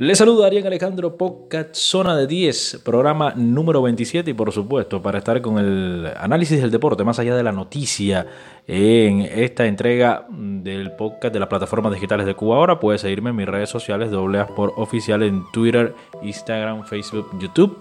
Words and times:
Les 0.00 0.16
saluda 0.16 0.46
Arián 0.46 0.64
Alejandro 0.64 1.16
Podcast 1.16 1.74
Zona 1.74 2.16
de 2.16 2.28
10, 2.28 2.82
programa 2.84 3.32
número 3.34 3.82
27 3.82 4.30
y 4.30 4.32
por 4.32 4.52
supuesto 4.52 5.02
para 5.02 5.18
estar 5.18 5.42
con 5.42 5.58
el 5.58 6.08
análisis 6.16 6.60
del 6.60 6.70
deporte 6.70 7.02
más 7.02 7.18
allá 7.18 7.34
de 7.34 7.42
la 7.42 7.50
noticia 7.50 8.24
en 8.68 9.22
esta 9.22 9.66
entrega 9.66 10.24
del 10.30 10.92
podcast 10.92 11.34
de 11.34 11.40
las 11.40 11.48
plataformas 11.48 11.92
digitales 11.92 12.26
de 12.26 12.36
Cuba 12.36 12.58
ahora 12.58 12.78
puedes 12.78 13.00
seguirme 13.00 13.30
en 13.30 13.36
mis 13.36 13.48
redes 13.48 13.70
sociales 13.70 14.12
doble 14.12 14.44
por 14.54 14.72
oficial 14.76 15.24
en 15.24 15.42
Twitter, 15.50 15.92
Instagram, 16.22 16.84
Facebook, 16.84 17.36
YouTube. 17.40 17.80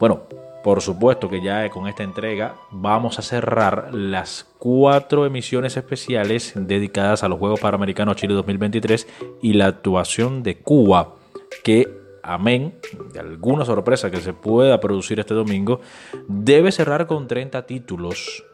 Bueno, 0.00 0.22
por 0.64 0.80
supuesto 0.80 1.28
que 1.28 1.42
ya 1.42 1.68
con 1.68 1.86
esta 1.86 2.02
entrega 2.02 2.54
vamos 2.70 3.18
a 3.18 3.22
cerrar 3.22 3.92
las 3.92 4.46
cuatro 4.56 5.26
emisiones 5.26 5.76
especiales 5.76 6.54
dedicadas 6.56 7.22
a 7.22 7.28
los 7.28 7.38
Juegos 7.38 7.60
Panamericanos 7.60 8.16
Chile 8.16 8.32
2023 8.32 9.06
y 9.42 9.52
la 9.52 9.66
actuación 9.66 10.42
de 10.42 10.56
Cuba 10.56 11.16
que, 11.62 11.88
amén 12.22 12.74
de 13.12 13.20
alguna 13.20 13.64
sorpresa 13.64 14.10
que 14.10 14.20
se 14.20 14.32
pueda 14.32 14.80
producir 14.80 15.20
este 15.20 15.34
domingo, 15.34 15.80
debe 16.28 16.72
cerrar 16.72 17.06
con 17.06 17.26
30 17.26 17.66
títulos. 17.66 18.44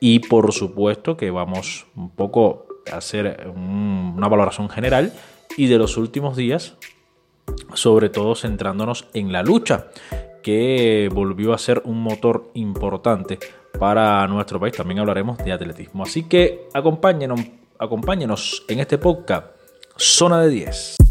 Y 0.00 0.18
por 0.20 0.52
supuesto 0.52 1.16
que 1.16 1.30
vamos 1.30 1.86
un 1.96 2.10
poco 2.10 2.66
a 2.92 2.96
hacer 2.96 3.50
una 3.54 4.28
valoración 4.28 4.68
general 4.68 5.12
y 5.56 5.66
de 5.66 5.78
los 5.78 5.96
últimos 5.96 6.36
días, 6.36 6.76
sobre 7.74 8.08
todo 8.08 8.34
centrándonos 8.34 9.06
en 9.14 9.32
la 9.32 9.42
lucha, 9.42 9.88
que 10.42 11.08
volvió 11.12 11.52
a 11.52 11.58
ser 11.58 11.82
un 11.84 12.02
motor 12.02 12.50
importante 12.54 13.38
para 13.78 14.26
nuestro 14.26 14.60
país. 14.60 14.74
También 14.74 14.98
hablaremos 14.98 15.38
de 15.38 15.52
atletismo. 15.52 16.02
Así 16.02 16.24
que 16.24 16.68
acompáñenos, 16.74 17.40
acompáñenos 17.78 18.64
en 18.68 18.80
este 18.80 18.98
podcast 18.98 19.46
Zona 19.96 20.40
de 20.40 20.50
10. 20.50 21.01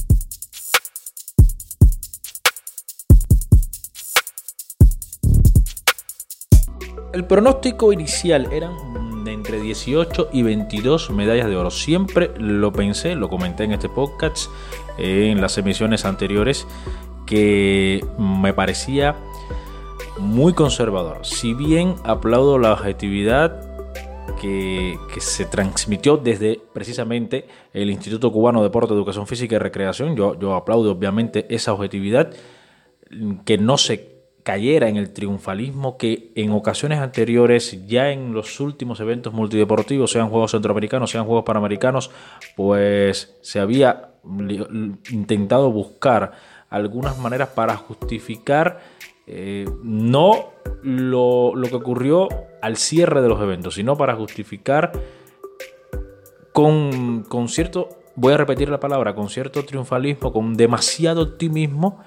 El 7.14 7.26
pronóstico 7.26 7.92
inicial 7.92 8.48
eran 8.54 9.24
de 9.26 9.34
entre 9.34 9.60
18 9.60 10.30
y 10.32 10.44
22 10.44 11.10
medallas 11.12 11.48
de 11.50 11.58
oro. 11.58 11.70
Siempre 11.70 12.32
lo 12.38 12.72
pensé, 12.72 13.16
lo 13.16 13.28
comenté 13.28 13.66
en 13.66 13.74
este 13.74 13.90
podcast, 13.90 14.50
en 14.98 15.42
las 15.42 15.58
emisiones 15.58 16.06
anteriores, 16.06 16.66
que 17.26 18.06
me 18.18 18.54
parecía 18.54 19.18
muy 20.20 20.54
conservador. 20.54 21.26
Si 21.26 21.54
bien 21.54 21.96
aplaudo 22.04 22.58
la 22.58 22.74
objetividad 22.74 23.62
que, 24.40 24.98
se 25.20 25.46
transmitió 25.46 26.16
desde 26.16 26.62
precisamente 26.74 27.46
el 27.74 27.90
Instituto 27.90 28.32
Cubano 28.32 28.60
de 28.60 28.70
Deporte, 28.70 28.94
Educación 28.94 29.28
Física 29.28 29.56
y 29.56 29.60
Recreación, 29.60 30.16
yo, 30.16 30.40
yo 30.40 30.56
aplaudo 30.56 30.92
obviamente 30.92 31.46
esa 31.54 31.74
objetividad, 31.74 32.32
que 33.46 33.58
no 33.58 33.78
se 33.78 34.11
cayera 34.44 34.90
en 34.90 34.98
el 34.98 35.14
triunfalismo 35.14 35.98
que 35.98 36.32
en 36.36 36.52
ocasiones 36.52 37.00
anteriores, 37.00 37.86
ya 37.88 38.12
en 38.12 38.34
los 38.34 38.60
últimos 38.60 39.00
eventos 39.00 39.34
multideportivos, 39.34 40.12
sean 40.12 40.30
Juegos 40.30 40.52
Centroamericanos, 40.52 41.12
sean 41.12 41.26
Juegos 41.26 41.44
Panamericanos, 41.44 42.12
pues 42.56 43.38
se 43.42 43.60
había 43.60 44.12
intentado 45.12 45.72
buscar 45.72 46.32
algunas 46.70 47.18
maneras 47.18 47.50
para 47.50 47.76
justificar 47.76 48.80
eh, 49.28 49.66
no 49.84 50.52
lo, 50.84 51.56
lo 51.56 51.68
que 51.68 51.76
ocurrió 51.76 52.28
al 52.62 52.78
cierre 52.78 53.22
de 53.22 53.30
los 53.30 53.42
eventos, 53.42 53.76
sino 53.76 53.98
para 53.98 54.16
justificar 54.16 54.92
con, 56.52 57.24
con 57.28 57.48
cierto, 57.48 57.90
voy 58.16 58.34
a 58.34 58.38
repetir 58.38 58.70
la 58.70 58.80
palabra, 58.80 59.16
con 59.16 59.30
cierto 59.30 59.64
triunfalismo, 59.64 60.34
con 60.34 60.56
demasiado 60.56 61.22
optimismo, 61.24 62.04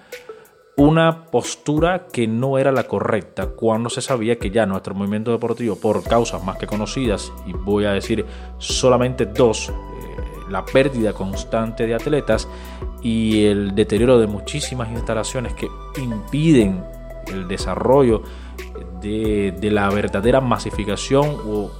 una 0.76 1.26
postura 1.26 2.08
que 2.12 2.26
no 2.26 2.58
era 2.58 2.72
la 2.72 2.84
correcta 2.84 3.46
cuando 3.46 3.88
se 3.90 4.00
sabía 4.00 4.38
que 4.38 4.50
ya 4.50 4.66
nuestro 4.66 4.94
movimiento 4.94 5.30
deportivo, 5.30 5.76
por 5.76 6.02
causas 6.02 6.42
más 6.44 6.56
que 6.58 6.66
conocidas, 6.66 7.32
y 7.46 7.52
voy 7.52 7.84
a 7.84 7.92
decir 7.92 8.26
solamente 8.58 9.26
dos, 9.26 9.68
eh, 9.68 9.72
la 10.50 10.64
pérdida 10.64 11.12
constante 11.12 11.86
de 11.86 11.94
atletas 11.94 12.48
y 13.02 13.44
el 13.44 13.74
deterioro 13.74 14.18
de 14.18 14.26
muchísimas 14.26 14.90
instalaciones 14.90 15.54
que 15.54 15.68
impiden 16.00 16.82
el 17.28 17.46
desarrollo 17.46 18.22
de, 19.00 19.54
de 19.58 19.70
la 19.70 19.88
verdadera 19.90 20.40
masificación 20.40 21.36
o 21.46 21.70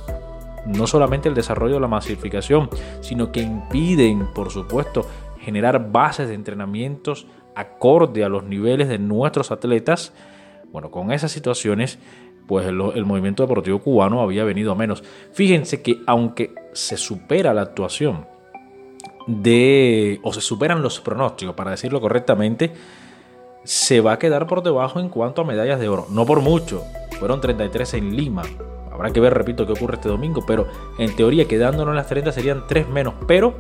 no 0.67 0.87
solamente 0.87 1.29
el 1.29 1.35
desarrollo 1.35 1.75
de 1.75 1.81
la 1.81 1.89
masificación, 1.89 2.71
sino 3.01 3.33
que 3.33 3.41
impiden, 3.41 4.29
por 4.33 4.51
supuesto, 4.51 5.05
generar 5.39 5.91
bases 5.93 6.29
de 6.29 6.35
entrenamientos 6.35 7.27
acorde 7.55 8.25
a 8.25 8.29
los 8.29 8.45
niveles 8.45 8.89
de 8.89 8.99
nuestros 8.99 9.51
atletas, 9.51 10.13
bueno, 10.73 10.91
con 10.91 11.13
esas 11.13 11.33
situaciones, 11.33 11.99
pues 12.47 12.67
el, 12.67 13.05
movimiento 13.05 13.43
deportivo 13.43 13.79
cubano 13.79 14.21
había 14.21 14.45
venido 14.45 14.73
a 14.73 14.75
menos. 14.75 15.03
Fíjense 15.33 15.83
que 15.83 16.01
aunque 16.07 16.55
se 16.73 16.97
supera 16.97 17.55
la 17.55 17.63
actuación 17.63 18.27
de, 19.27 20.21
o 20.23 20.33
se 20.33 20.41
superan 20.41 20.83
los 20.83 21.01
pronósticos, 21.01 21.55
para 21.55 21.71
decirlo 21.71 22.01
correctamente, 22.01 22.73
se 23.65 24.01
va 24.01 24.13
a 24.13 24.19
quedar 24.19 24.47
por 24.47 24.63
debajo 24.63 25.01
en 25.01 25.09
cuanto 25.09 25.43
a 25.43 25.45
medallas 25.45 25.81
de 25.81 25.89
oro. 25.89 26.07
No 26.11 26.27
por 26.27 26.41
mucho, 26.41 26.83
fueron 27.19 27.41
33 27.41 27.95
en 27.95 28.17
Lima. 28.17 28.43
Habrá 28.93 29.11
que 29.11 29.21
ver, 29.21 29.35
repito, 29.35 29.67
qué 29.67 29.73
ocurre 29.73 29.95
este 29.95 30.09
domingo, 30.09 30.45
pero 30.47 30.69
en 30.99 31.17
teoría 31.17 31.49
quedándonos 31.49 31.93
en 31.93 31.97
las 31.97 32.07
30 32.07 32.31
serían 32.33 32.65
3 32.69 32.89
menos. 32.91 33.15
Pero 33.27 33.55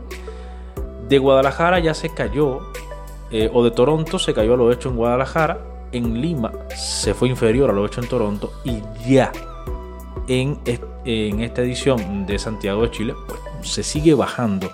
de 1.08 1.18
Guadalajara 1.18 1.80
ya 1.80 1.94
se 1.94 2.12
cayó 2.12 2.60
eh, 3.30 3.50
o 3.52 3.64
de 3.64 3.70
Toronto 3.70 4.18
se 4.18 4.34
cayó 4.34 4.54
a 4.54 4.56
lo 4.56 4.72
hecho 4.72 4.88
en 4.88 4.96
Guadalajara, 4.96 5.60
en 5.92 6.20
Lima 6.20 6.52
se 6.74 7.14
fue 7.14 7.28
inferior 7.28 7.70
a 7.70 7.72
lo 7.72 7.86
hecho 7.86 8.00
en 8.00 8.08
Toronto 8.08 8.52
y 8.64 8.82
ya 9.06 9.32
en, 10.26 10.58
en 11.04 11.40
esta 11.40 11.62
edición 11.62 12.26
de 12.26 12.38
Santiago 12.38 12.82
de 12.82 12.90
Chile 12.90 13.14
pues, 13.26 13.40
se 13.62 13.82
sigue 13.82 14.14
bajando. 14.14 14.70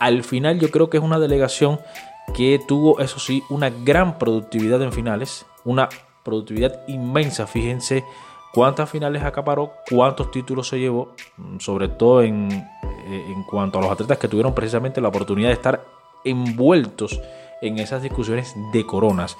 Al 0.00 0.22
final 0.24 0.58
yo 0.58 0.70
creo 0.70 0.90
que 0.90 0.96
es 0.96 1.02
una 1.02 1.18
delegación 1.18 1.80
que 2.34 2.60
tuvo, 2.66 3.00
eso 3.00 3.18
sí, 3.18 3.42
una 3.50 3.70
gran 3.70 4.18
productividad 4.18 4.82
en 4.82 4.92
finales, 4.92 5.46
una 5.64 5.88
productividad 6.22 6.80
inmensa, 6.88 7.46
fíjense 7.46 8.04
cuántas 8.52 8.88
finales 8.88 9.22
acaparó, 9.22 9.72
cuántos 9.90 10.30
títulos 10.30 10.68
se 10.68 10.78
llevó, 10.78 11.12
sobre 11.58 11.88
todo 11.88 12.22
en, 12.22 12.50
eh, 12.52 13.24
en 13.28 13.42
cuanto 13.44 13.78
a 13.78 13.82
los 13.82 13.90
atletas 13.90 14.18
que 14.18 14.28
tuvieron 14.28 14.54
precisamente 14.54 15.00
la 15.00 15.08
oportunidad 15.08 15.48
de 15.48 15.54
estar 15.54 15.84
envueltos 16.24 17.20
en 17.60 17.78
esas 17.78 18.02
discusiones 18.02 18.54
de 18.72 18.86
coronas. 18.86 19.36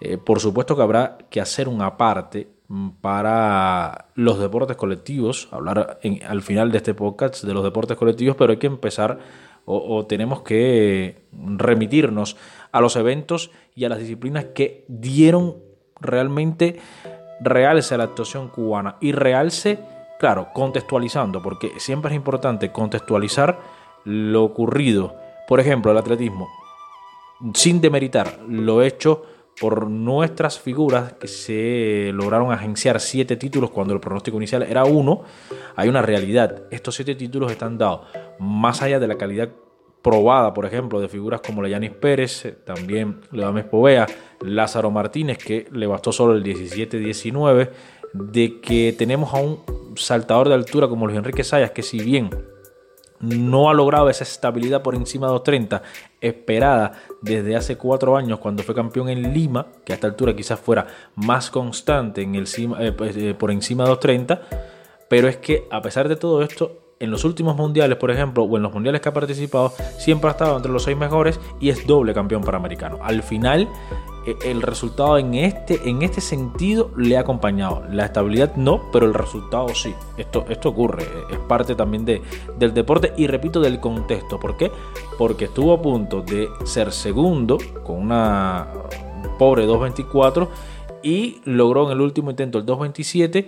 Eh, 0.00 0.18
por 0.18 0.40
supuesto 0.40 0.74
que 0.74 0.82
habrá 0.82 1.18
que 1.30 1.40
hacer 1.40 1.68
una 1.68 1.96
parte 1.96 2.48
mm, 2.66 2.88
para 3.00 4.06
los 4.16 4.40
deportes 4.40 4.76
colectivos, 4.76 5.48
hablar 5.52 6.00
al 6.26 6.42
final 6.42 6.72
de 6.72 6.78
este 6.78 6.92
podcast 6.92 7.44
de 7.44 7.54
los 7.54 7.62
deportes 7.62 7.96
colectivos, 7.96 8.34
pero 8.36 8.50
hay 8.50 8.58
que 8.58 8.66
empezar 8.66 9.18
o, 9.64 10.06
tenemos 10.06 10.42
que 10.42 11.22
remitirnos 11.30 12.36
a 12.72 12.80
los 12.80 12.96
eventos 12.96 13.52
y 13.76 13.84
a 13.84 13.88
las 13.88 14.00
disciplinas 14.00 14.46
que 14.46 14.84
dieron 14.88 15.54
realmente 16.00 16.80
realce 17.40 17.94
a 17.94 17.98
la 17.98 18.04
actuación 18.04 18.48
cubana 18.48 18.96
y 19.00 19.12
realce, 19.12 19.78
claro, 20.18 20.48
contextualizando, 20.52 21.42
porque 21.42 21.70
siempre 21.78 22.10
es 22.10 22.16
importante 22.16 22.72
contextualizar 22.72 23.60
lo 24.04 24.42
ocurrido. 24.42 25.14
Por 25.46 25.60
ejemplo, 25.60 25.92
el 25.92 25.98
atletismo 25.98 26.48
sin 27.54 27.80
demeritar 27.80 28.40
lo 28.48 28.82
hecho 28.82 29.24
por 29.60 29.88
nuestras 29.90 30.58
figuras 30.58 31.14
que 31.14 31.28
se 31.28 32.10
lograron 32.14 32.52
agenciar 32.52 33.00
siete 33.00 33.36
títulos 33.36 33.70
cuando 33.70 33.94
el 33.94 34.00
pronóstico 34.00 34.36
inicial 34.36 34.62
era 34.62 34.84
uno, 34.84 35.22
hay 35.76 35.88
una 35.88 36.02
realidad. 36.02 36.62
Estos 36.70 36.94
siete 36.96 37.14
títulos 37.14 37.52
están 37.52 37.78
dados 37.78 38.06
más 38.38 38.82
allá 38.82 38.98
de 38.98 39.08
la 39.08 39.18
calidad 39.18 39.50
probada, 40.02 40.52
por 40.52 40.66
ejemplo, 40.66 41.00
de 41.00 41.08
figuras 41.08 41.40
como 41.40 41.62
Leyanis 41.62 41.92
Pérez, 41.92 42.56
también 42.64 43.20
Leomes 43.30 43.64
Povea, 43.64 44.06
Lázaro 44.40 44.90
Martínez, 44.90 45.38
que 45.38 45.68
le 45.70 45.86
bastó 45.86 46.10
solo 46.10 46.34
el 46.34 46.42
17-19, 46.42 47.70
de 48.12 48.60
que 48.60 48.94
tenemos 48.98 49.32
a 49.32 49.38
un 49.38 49.60
saltador 49.94 50.48
de 50.48 50.54
altura 50.54 50.88
como 50.88 51.06
Luis 51.06 51.18
Enrique 51.18 51.44
Sayas, 51.44 51.70
que 51.70 51.82
si 51.82 52.00
bien 52.00 52.30
no 53.22 53.70
ha 53.70 53.74
logrado 53.74 54.10
esa 54.10 54.24
estabilidad 54.24 54.82
por 54.82 54.94
encima 54.94 55.28
de 55.28 55.32
230 55.32 55.82
esperada 56.20 56.92
desde 57.22 57.56
hace 57.56 57.76
cuatro 57.76 58.16
años 58.16 58.38
cuando 58.38 58.62
fue 58.62 58.74
campeón 58.74 59.08
en 59.08 59.32
Lima, 59.32 59.66
que 59.84 59.92
a 59.92 59.94
esta 59.94 60.08
altura 60.08 60.36
quizás 60.36 60.60
fuera 60.60 60.86
más 61.16 61.50
constante 61.50 62.22
eh, 62.22 62.92
pues, 62.92 63.16
eh, 63.16 63.34
por 63.34 63.50
encima 63.50 63.84
de 63.84 63.90
230, 63.90 64.42
pero 65.08 65.28
es 65.28 65.36
que 65.38 65.66
a 65.70 65.80
pesar 65.80 66.08
de 66.08 66.16
todo 66.16 66.42
esto, 66.42 66.78
en 66.98 67.10
los 67.10 67.24
últimos 67.24 67.56
mundiales, 67.56 67.98
por 67.98 68.10
ejemplo, 68.10 68.44
o 68.44 68.56
en 68.56 68.62
los 68.62 68.72
mundiales 68.72 69.00
que 69.00 69.08
ha 69.08 69.12
participado, 69.12 69.72
siempre 69.98 70.28
ha 70.28 70.32
estado 70.32 70.56
entre 70.56 70.70
los 70.70 70.84
seis 70.84 70.96
mejores 70.96 71.40
y 71.60 71.70
es 71.70 71.84
doble 71.86 72.14
campeón 72.14 72.42
panamericano. 72.42 72.98
Al 73.02 73.24
final, 73.24 73.68
el 74.24 74.62
resultado 74.62 75.18
en 75.18 75.34
este, 75.34 75.88
en 75.88 76.02
este 76.02 76.20
sentido 76.20 76.90
le 76.96 77.16
ha 77.16 77.20
acompañado. 77.20 77.84
La 77.90 78.06
estabilidad 78.06 78.54
no, 78.56 78.90
pero 78.92 79.06
el 79.06 79.14
resultado 79.14 79.68
sí. 79.70 79.94
Esto, 80.16 80.44
esto 80.48 80.70
ocurre, 80.70 81.04
es 81.30 81.38
parte 81.38 81.74
también 81.74 82.04
de, 82.04 82.22
del 82.58 82.74
deporte 82.74 83.12
y 83.16 83.26
repito 83.26 83.60
del 83.60 83.80
contexto. 83.80 84.38
¿Por 84.38 84.56
qué? 84.56 84.70
Porque 85.18 85.46
estuvo 85.46 85.72
a 85.72 85.82
punto 85.82 86.22
de 86.22 86.48
ser 86.64 86.92
segundo 86.92 87.58
con 87.84 87.96
una 87.96 88.68
pobre 89.38 89.66
2.24 89.66 90.48
y 91.02 91.40
logró 91.44 91.86
en 91.86 91.92
el 91.92 92.00
último 92.00 92.30
intento 92.30 92.58
el 92.58 92.66
2.27, 92.66 93.46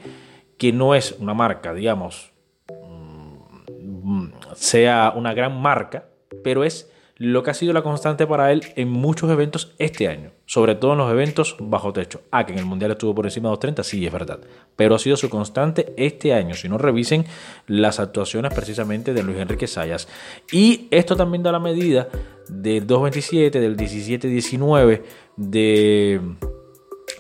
que 0.59 0.73
no 0.73 0.95
es 0.95 1.17
una 1.19 1.35
marca, 1.35 1.73
digamos, 1.73 2.33
mm, 2.69 4.27
sea 4.55 5.13
una 5.15 5.35
gran 5.35 5.61
marca, 5.61 6.09
pero 6.43 6.65
es 6.65 6.91
lo 7.17 7.43
que 7.43 7.51
ha 7.51 7.55
sido 7.55 7.73
la 7.73 7.83
constante 7.83 8.27
para 8.27 8.51
él 8.51 8.63
en 8.75 8.89
muchos 8.89 9.31
eventos 9.31 9.73
este 9.79 10.09
año, 10.09 10.33
sobre 10.47 10.75
todo 10.75 10.93
en 10.93 10.99
los 10.99 11.11
eventos 11.11 11.57
bajo 11.61 11.93
techo. 11.93 12.23
Ah, 12.33 12.45
que 12.45 12.53
en 12.53 12.59
el 12.59 12.65
Mundial 12.65 12.91
estuvo 12.91 13.15
por 13.15 13.27
encima 13.27 13.51
de 13.51 13.57
2.30, 13.57 13.83
sí, 13.85 14.05
es 14.05 14.13
verdad, 14.13 14.41
pero 14.75 14.97
ha 14.97 14.99
sido 14.99 15.17
su 15.17 15.31
constante 15.31 15.95
este 15.97 16.35
año, 16.35 16.55
si 16.55 16.69
no 16.69 16.77
revisen 16.77 17.25
las 17.69 18.01
actuaciones 18.01 18.53
precisamente 18.53 19.15
de 19.15 19.23
Luis 19.23 19.39
Enrique 19.39 19.69
Sayas. 19.69 20.09
Y 20.51 20.89
esto 20.91 21.15
también 21.15 21.45
da 21.45 21.53
la 21.53 21.61
medida 21.61 22.09
del 22.49 22.87
2.27, 22.87 23.51
del 23.51 23.77
17-19, 23.77 25.03
de 25.37 26.21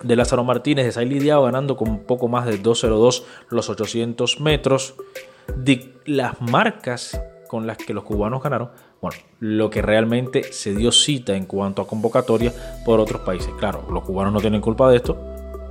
de 0.03 0.17
Lázaro 0.17 0.45
Martínez, 0.45 0.85
de 0.85 0.93
Saily 0.93 1.19
Diao 1.19 1.43
ganando 1.45 1.77
con 1.77 2.01
poco 2.01 2.29
más 2.29 2.47
de 2.47 2.63
2.02 2.63 3.25
los 3.49 3.71
800 3.71 4.41
metros, 4.41 4.95
de 5.57 5.95
las 6.05 6.41
marcas 6.41 7.21
con 7.49 7.67
las 7.67 7.79
que 7.79 7.95
los 7.95 8.05
cubanos 8.05 8.43
ganaron, 8.43 8.71
bueno, 9.05 9.21
lo 9.39 9.69
que 9.69 9.83
realmente 9.83 10.51
se 10.51 10.75
dio 10.75 10.91
cita 10.91 11.37
en 11.37 11.45
cuanto 11.45 11.83
a 11.83 11.87
convocatoria 11.87 12.55
por 12.87 13.01
otros 13.01 13.21
países. 13.21 13.53
Claro, 13.59 13.87
los 13.93 14.03
cubanos 14.03 14.33
no 14.33 14.41
tienen 14.41 14.63
culpa 14.63 14.89
de 14.89 14.97
esto 14.97 15.19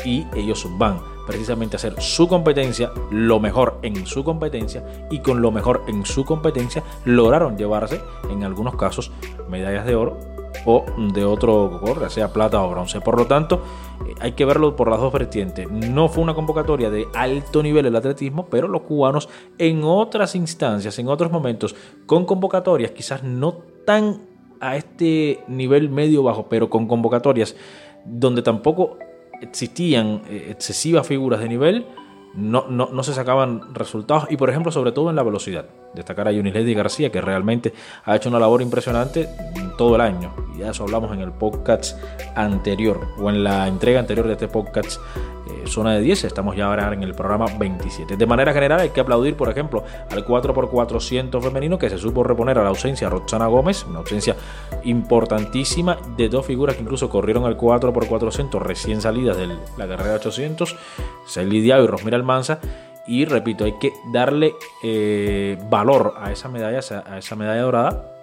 y 0.06 0.28
ellos 0.36 0.68
van 0.78 1.02
precisamente 1.26 1.76
a 1.76 1.78
hacer 1.78 2.00
su 2.00 2.28
competencia, 2.28 2.92
lo 3.10 3.40
mejor 3.40 3.80
en 3.82 4.06
su 4.06 4.24
competencia 4.24 5.08
y 5.10 5.18
con 5.18 5.42
lo 5.42 5.52
mejor 5.52 5.84
en 5.88 6.06
su 6.06 6.26
competencia 6.26 6.84
lograron 7.06 7.58
llevarse 7.58 8.02
en 8.30 8.44
algunos 8.44 8.76
casos 8.76 9.12
medallas 9.50 9.88
de 9.88 9.96
oro 9.96 10.20
o 10.66 10.86
de 11.14 11.26
otro 11.26 11.80
color, 11.82 12.10
sea 12.10 12.32
plata 12.32 12.62
o 12.62 12.70
bronce. 12.70 13.02
Por 13.02 13.18
lo 13.18 13.28
tanto, 13.28 13.64
eh, 14.08 14.16
hay 14.20 14.32
que 14.34 14.46
verlo 14.46 14.76
por 14.76 14.90
las 14.90 15.00
dos 15.00 15.12
vertientes. 15.12 15.70
No 15.70 16.10
fue 16.10 16.24
una 16.24 16.34
convocatoria 16.34 16.90
de 16.90 17.08
alto 17.14 17.64
nivel 17.64 17.86
el 17.86 17.96
atletismo, 17.96 18.46
pero 18.46 18.68
los 18.68 18.82
cubanos 18.82 19.30
en 19.58 19.84
otras 19.84 20.36
instancias, 20.36 20.98
en 21.00 21.08
otros 21.08 21.32
momentos, 21.32 21.76
con 22.06 22.26
convocatorias 22.26 22.92
quizás 22.92 23.24
no 23.24 23.54
tan 23.86 24.22
a 24.60 24.78
este 24.78 25.44
nivel 25.48 25.90
medio 25.90 26.24
bajo, 26.24 26.48
pero 26.48 26.70
con 26.70 26.88
convocatorias 26.88 27.56
donde 28.06 28.42
tampoco 28.42 28.98
existían 29.42 30.22
eh, 30.30 30.48
excesivas 30.52 31.06
figuras 31.06 31.42
de 31.42 31.50
nivel, 31.50 31.86
no, 32.34 32.68
no, 32.68 33.04
se 33.04 33.14
sacaban 33.14 33.74
resultados 33.74 34.26
y 34.30 34.38
por 34.38 34.50
ejemplo 34.50 34.72
sobre 34.72 34.92
todo 34.92 35.10
en 35.10 35.16
la 35.16 35.24
velocidad. 35.24 35.66
Destacar 35.94 36.28
a 36.28 36.32
Lady 36.32 36.74
García 36.74 37.12
que 37.12 37.22
realmente 37.22 37.74
ha 38.06 38.16
hecho 38.16 38.30
una 38.30 38.40
labor 38.40 38.62
impresionante 38.62 39.30
todo 39.78 39.96
el 39.96 40.02
año 40.02 40.34
y 40.56 40.60
de 40.60 40.70
eso 40.70 40.84
hablamos 40.84 41.12
en 41.14 41.22
el 41.22 41.32
podcast 41.32 42.00
anterior 42.36 43.08
o 43.20 43.30
en 43.30 43.44
la 43.44 43.68
entrega 43.68 44.00
anterior 44.00 44.26
de 44.26 44.34
este 44.34 44.48
podcast 44.48 45.00
eh, 45.46 45.68
zona 45.68 45.94
de 45.94 46.02
10, 46.02 46.24
estamos 46.24 46.56
ya 46.56 46.68
ahora 46.68 46.94
en 46.94 47.04
el 47.04 47.14
programa 47.14 47.46
27. 47.58 48.16
De 48.16 48.26
manera 48.26 48.54
general 48.54 48.80
hay 48.80 48.90
que 48.90 49.02
aplaudir, 49.02 49.36
por 49.36 49.50
ejemplo, 49.50 49.84
al 50.10 50.26
4x400 50.26 51.42
femenino 51.42 51.78
que 51.78 51.90
se 51.90 51.98
supo 51.98 52.24
reponer 52.24 52.58
a 52.58 52.64
la 52.64 52.70
ausencia 52.70 53.08
de 53.08 53.12
Roxana 53.12 53.48
Gómez, 53.48 53.86
una 53.88 54.00
ausencia 54.00 54.38
importantísima 54.86 55.98
de 56.16 56.30
dos 56.30 56.46
figuras 56.46 56.78
que 56.78 56.84
incluso 56.84 57.10
corrieron 57.10 57.44
al 57.44 57.58
4x400 57.58 58.60
recién 58.62 59.02
salidas 59.02 59.36
de 59.36 59.48
la 59.48 59.88
carrera 59.88 60.16
800, 60.16 60.78
Celly 61.28 61.60
Diao 61.60 61.84
y 61.84 61.88
Rosmira 61.88 62.18
Almanza. 62.24 62.60
Y 63.06 63.26
repito, 63.26 63.66
hay 63.66 63.74
que 63.74 63.94
darle 64.12 64.54
eh, 64.82 65.58
valor 65.70 66.16
a 66.18 66.32
esa 66.32 66.48
medalla, 66.48 66.80
a 67.06 67.18
esa 67.18 67.36
medalla 67.36 67.62
dorada, 67.62 68.14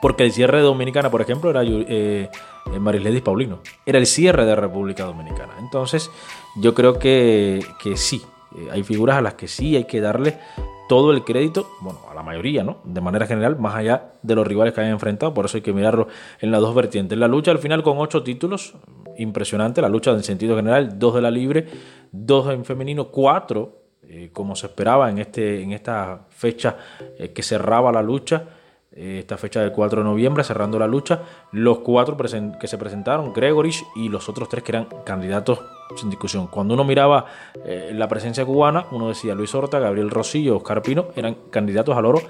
porque 0.00 0.24
el 0.24 0.32
cierre 0.32 0.58
de 0.58 0.64
Dominicana, 0.64 1.10
por 1.10 1.20
ejemplo, 1.20 1.50
era 1.50 1.62
eh, 1.64 2.30
Marisledis 2.78 3.22
Paulino. 3.22 3.60
Era 3.84 3.98
el 3.98 4.06
cierre 4.06 4.44
de 4.44 4.56
República 4.56 5.04
Dominicana. 5.04 5.54
Entonces, 5.58 6.10
yo 6.56 6.74
creo 6.74 6.98
que, 6.98 7.62
sí, 7.96 8.22
eh, 8.56 8.68
hay 8.72 8.82
figuras 8.82 9.18
a 9.18 9.20
las 9.20 9.34
que 9.34 9.48
sí 9.48 9.76
hay 9.76 9.84
que 9.84 10.00
darle 10.00 10.38
todo 10.88 11.12
el 11.12 11.24
crédito, 11.24 11.68
bueno, 11.80 12.00
a 12.10 12.14
la 12.14 12.22
mayoría, 12.22 12.62
¿no? 12.62 12.78
De 12.84 13.00
manera 13.00 13.26
general, 13.26 13.58
más 13.58 13.74
allá 13.74 14.12
de 14.22 14.34
los 14.34 14.46
rivales 14.46 14.74
que 14.74 14.80
hayan 14.80 14.92
enfrentado, 14.92 15.34
por 15.34 15.44
eso 15.44 15.56
hay 15.56 15.62
que 15.62 15.72
mirarlo 15.72 16.08
en 16.40 16.50
las 16.50 16.60
dos 16.60 16.74
vertientes. 16.74 17.18
La 17.18 17.28
lucha 17.28 17.50
al 17.50 17.58
final 17.58 17.82
con 17.82 17.98
ocho 17.98 18.22
títulos, 18.22 18.74
impresionante, 19.18 19.80
la 19.80 19.88
lucha 19.88 20.12
en 20.12 20.22
sentido 20.22 20.56
general, 20.56 20.98
dos 20.98 21.14
de 21.14 21.22
la 21.22 21.30
libre, 21.30 21.66
dos 22.12 22.52
en 22.52 22.64
femenino, 22.64 23.08
cuatro, 23.08 23.82
eh, 24.08 24.30
como 24.32 24.54
se 24.54 24.66
esperaba 24.66 25.10
en, 25.10 25.18
este, 25.18 25.62
en 25.62 25.72
esta 25.72 26.26
fecha 26.30 26.76
eh, 27.18 27.32
que 27.32 27.42
cerraba 27.42 27.90
la 27.92 28.02
lucha, 28.02 28.44
esta 28.92 29.36
fecha 29.36 29.60
del 29.60 29.72
4 29.72 30.00
de 30.00 30.08
noviembre, 30.08 30.42
cerrando 30.42 30.78
la 30.78 30.86
lucha, 30.86 31.20
los 31.52 31.80
cuatro 31.80 32.16
que 32.16 32.66
se 32.66 32.78
presentaron, 32.78 33.34
Gregorich 33.34 33.84
y 33.94 34.08
los 34.08 34.26
otros 34.30 34.48
tres 34.48 34.64
que 34.64 34.72
eran 34.72 34.86
candidatos 35.04 35.58
sin 35.94 36.10
discusión. 36.10 36.48
Cuando 36.48 36.74
uno 36.74 36.84
miraba 36.84 37.26
eh, 37.64 37.90
la 37.94 38.08
presencia 38.08 38.44
cubana, 38.44 38.86
uno 38.90 39.08
decía 39.08 39.34
Luis 39.34 39.54
Horta, 39.54 39.78
Gabriel 39.78 40.10
Rosillo, 40.10 40.56
Oscar 40.56 40.82
Pino, 40.82 41.08
eran 41.14 41.36
candidatos 41.50 41.96
al 41.96 42.06
oro 42.06 42.20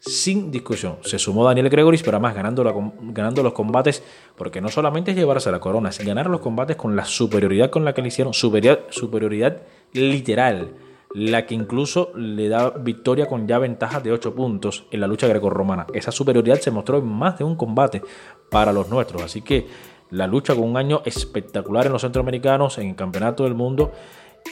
sin 0.00 0.50
discusión. 0.50 0.96
Se 1.02 1.18
sumó 1.18 1.44
Daniel 1.44 1.68
Gregoris, 1.68 2.02
pero 2.02 2.16
además 2.16 2.34
ganando, 2.34 3.42
los 3.42 3.52
combates, 3.52 4.02
porque 4.36 4.60
no 4.60 4.68
solamente 4.68 5.10
es 5.10 5.16
llevarse 5.16 5.50
la 5.50 5.60
corona, 5.60 5.90
es 5.90 6.04
ganar 6.04 6.28
los 6.28 6.40
combates 6.40 6.76
con 6.76 6.96
la 6.96 7.04
superioridad 7.04 7.70
con 7.70 7.84
la 7.84 7.92
que 7.92 8.02
le 8.02 8.08
hicieron, 8.08 8.32
superioridad 8.32 9.58
literal, 9.92 10.74
la 11.12 11.44
que 11.44 11.54
incluso 11.54 12.12
le 12.14 12.48
da 12.48 12.70
victoria 12.70 13.26
con 13.26 13.46
ya 13.46 13.58
ventajas 13.58 14.02
de 14.02 14.12
8 14.12 14.34
puntos 14.34 14.86
en 14.90 15.00
la 15.00 15.06
lucha 15.06 15.26
grecorromana. 15.26 15.86
Esa 15.92 16.12
superioridad 16.12 16.60
se 16.60 16.70
mostró 16.70 16.98
en 16.98 17.06
más 17.06 17.38
de 17.38 17.44
un 17.44 17.56
combate 17.56 18.00
para 18.48 18.72
los 18.72 18.88
nuestros, 18.88 19.22
así 19.22 19.42
que 19.42 19.66
la 20.10 20.26
lucha 20.26 20.54
con 20.54 20.64
un 20.64 20.76
año 20.76 21.02
espectacular 21.04 21.86
en 21.86 21.92
los 21.92 22.02
centroamericanos, 22.02 22.78
en 22.78 22.88
el 22.88 22.96
campeonato 22.96 23.44
del 23.44 23.54
mundo. 23.54 23.92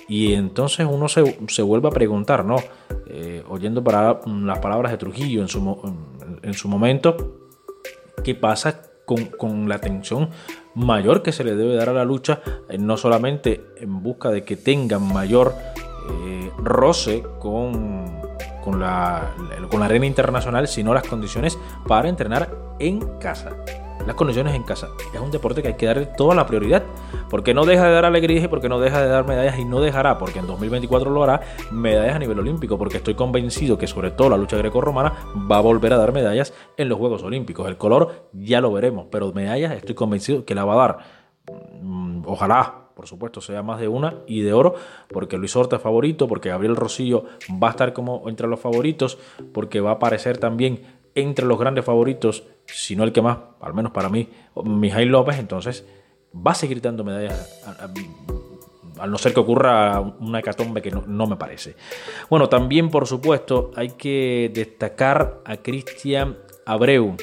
Y 0.06 0.34
entonces 0.34 0.86
uno 0.88 1.08
se, 1.08 1.62
vuelve 1.62 1.88
a 1.88 1.90
preguntar, 1.90 2.44
¿no? 2.44 2.56
Eh, 3.06 3.42
oyendo 3.48 3.82
para 3.82 4.20
las 4.26 4.58
palabras 4.58 4.92
de 4.92 4.98
Trujillo 4.98 5.42
en 5.42 5.48
su, 5.48 5.94
en 6.42 6.54
su 6.54 6.68
momento, 6.68 7.16
¿qué 8.22 8.34
pasa 8.34 8.82
con, 9.04 9.68
la 9.68 9.76
atención 9.76 10.28
mayor 10.74 11.22
que 11.22 11.32
se 11.32 11.42
le 11.42 11.56
debe 11.56 11.74
dar 11.74 11.88
a 11.88 11.94
la 11.94 12.04
lucha? 12.04 12.40
Eh, 12.68 12.78
no 12.78 12.96
solamente 12.96 13.64
en 13.76 14.02
busca 14.02 14.30
de 14.30 14.44
que 14.44 14.56
tengan 14.56 15.10
mayor 15.12 15.54
eh, 16.26 16.50
roce 16.58 17.24
con, 17.38 18.20
con, 18.62 18.78
la, 18.78 19.34
con 19.70 19.80
la 19.80 19.86
arena 19.86 20.06
internacional, 20.06 20.68
sino 20.68 20.92
las 20.92 21.06
condiciones 21.08 21.58
para 21.86 22.08
entrenar 22.08 22.76
en 22.78 23.00
casa 23.18 23.56
las 24.06 24.14
condiciones 24.16 24.54
en 24.54 24.62
casa. 24.62 24.88
Es 25.12 25.20
un 25.20 25.30
deporte 25.30 25.62
que 25.62 25.68
hay 25.68 25.74
que 25.74 25.86
darle 25.86 26.06
toda 26.06 26.34
la 26.34 26.46
prioridad, 26.46 26.82
porque 27.30 27.54
no 27.54 27.64
deja 27.64 27.86
de 27.86 27.92
dar 27.92 28.04
alegría 28.04 28.42
y 28.42 28.48
porque 28.48 28.68
no 28.68 28.80
deja 28.80 29.02
de 29.02 29.08
dar 29.08 29.26
medallas 29.26 29.58
y 29.58 29.64
no 29.64 29.80
dejará, 29.80 30.18
porque 30.18 30.38
en 30.38 30.46
2024 30.46 31.10
lo 31.10 31.22
hará, 31.22 31.40
medallas 31.70 32.16
a 32.16 32.18
nivel 32.18 32.38
olímpico, 32.38 32.78
porque 32.78 32.98
estoy 32.98 33.14
convencido 33.14 33.78
que 33.78 33.86
sobre 33.86 34.10
todo 34.10 34.30
la 34.30 34.36
lucha 34.36 34.56
greco-romana 34.56 35.14
va 35.50 35.58
a 35.58 35.60
volver 35.60 35.92
a 35.92 35.98
dar 35.98 36.12
medallas 36.12 36.52
en 36.76 36.88
los 36.88 36.98
Juegos 36.98 37.22
Olímpicos. 37.22 37.68
El 37.68 37.76
color 37.76 38.28
ya 38.32 38.60
lo 38.60 38.72
veremos, 38.72 39.06
pero 39.10 39.32
medallas 39.32 39.72
estoy 39.72 39.94
convencido 39.94 40.44
que 40.44 40.54
la 40.54 40.64
va 40.64 40.74
a 40.74 40.76
dar. 40.76 40.98
Mm, 41.82 42.22
ojalá, 42.26 42.88
por 42.94 43.06
supuesto, 43.06 43.40
sea 43.40 43.62
más 43.62 43.80
de 43.80 43.88
una 43.88 44.16
y 44.26 44.42
de 44.42 44.52
oro, 44.52 44.74
porque 45.08 45.36
Luis 45.36 45.54
Horta 45.54 45.76
es 45.76 45.82
favorito, 45.82 46.26
porque 46.26 46.48
Gabriel 46.48 46.76
Rosillo 46.76 47.24
va 47.62 47.68
a 47.68 47.70
estar 47.70 47.92
como 47.92 48.28
entre 48.28 48.48
los 48.48 48.60
favoritos, 48.60 49.18
porque 49.52 49.80
va 49.80 49.90
a 49.90 49.94
aparecer 49.94 50.38
también 50.38 50.82
entre 51.14 51.46
los 51.46 51.58
grandes 51.58 51.84
favoritos, 51.84 52.44
si 52.72 52.96
no 52.96 53.04
el 53.04 53.12
que 53.12 53.22
más, 53.22 53.38
al 53.60 53.74
menos 53.74 53.92
para 53.92 54.08
mí, 54.08 54.28
Mijail 54.64 55.08
López, 55.08 55.38
entonces 55.38 55.84
va 56.34 56.52
a 56.52 56.54
seguir 56.54 56.80
dando 56.80 57.04
medallas, 57.04 57.62
al 58.98 59.10
no 59.10 59.18
ser 59.18 59.32
que 59.32 59.40
ocurra 59.40 60.00
una 60.00 60.40
hecatombe 60.40 60.82
que 60.82 60.90
no, 60.90 61.26
me 61.26 61.36
parece. 61.36 61.76
Bueno, 62.28 62.48
también 62.48 62.90
por 62.90 63.06
supuesto 63.06 63.70
hay 63.74 63.90
que 63.90 64.50
destacar 64.52 65.40
a 65.44 65.56
Cristian 65.58 66.36
Abreu, 66.66 67.16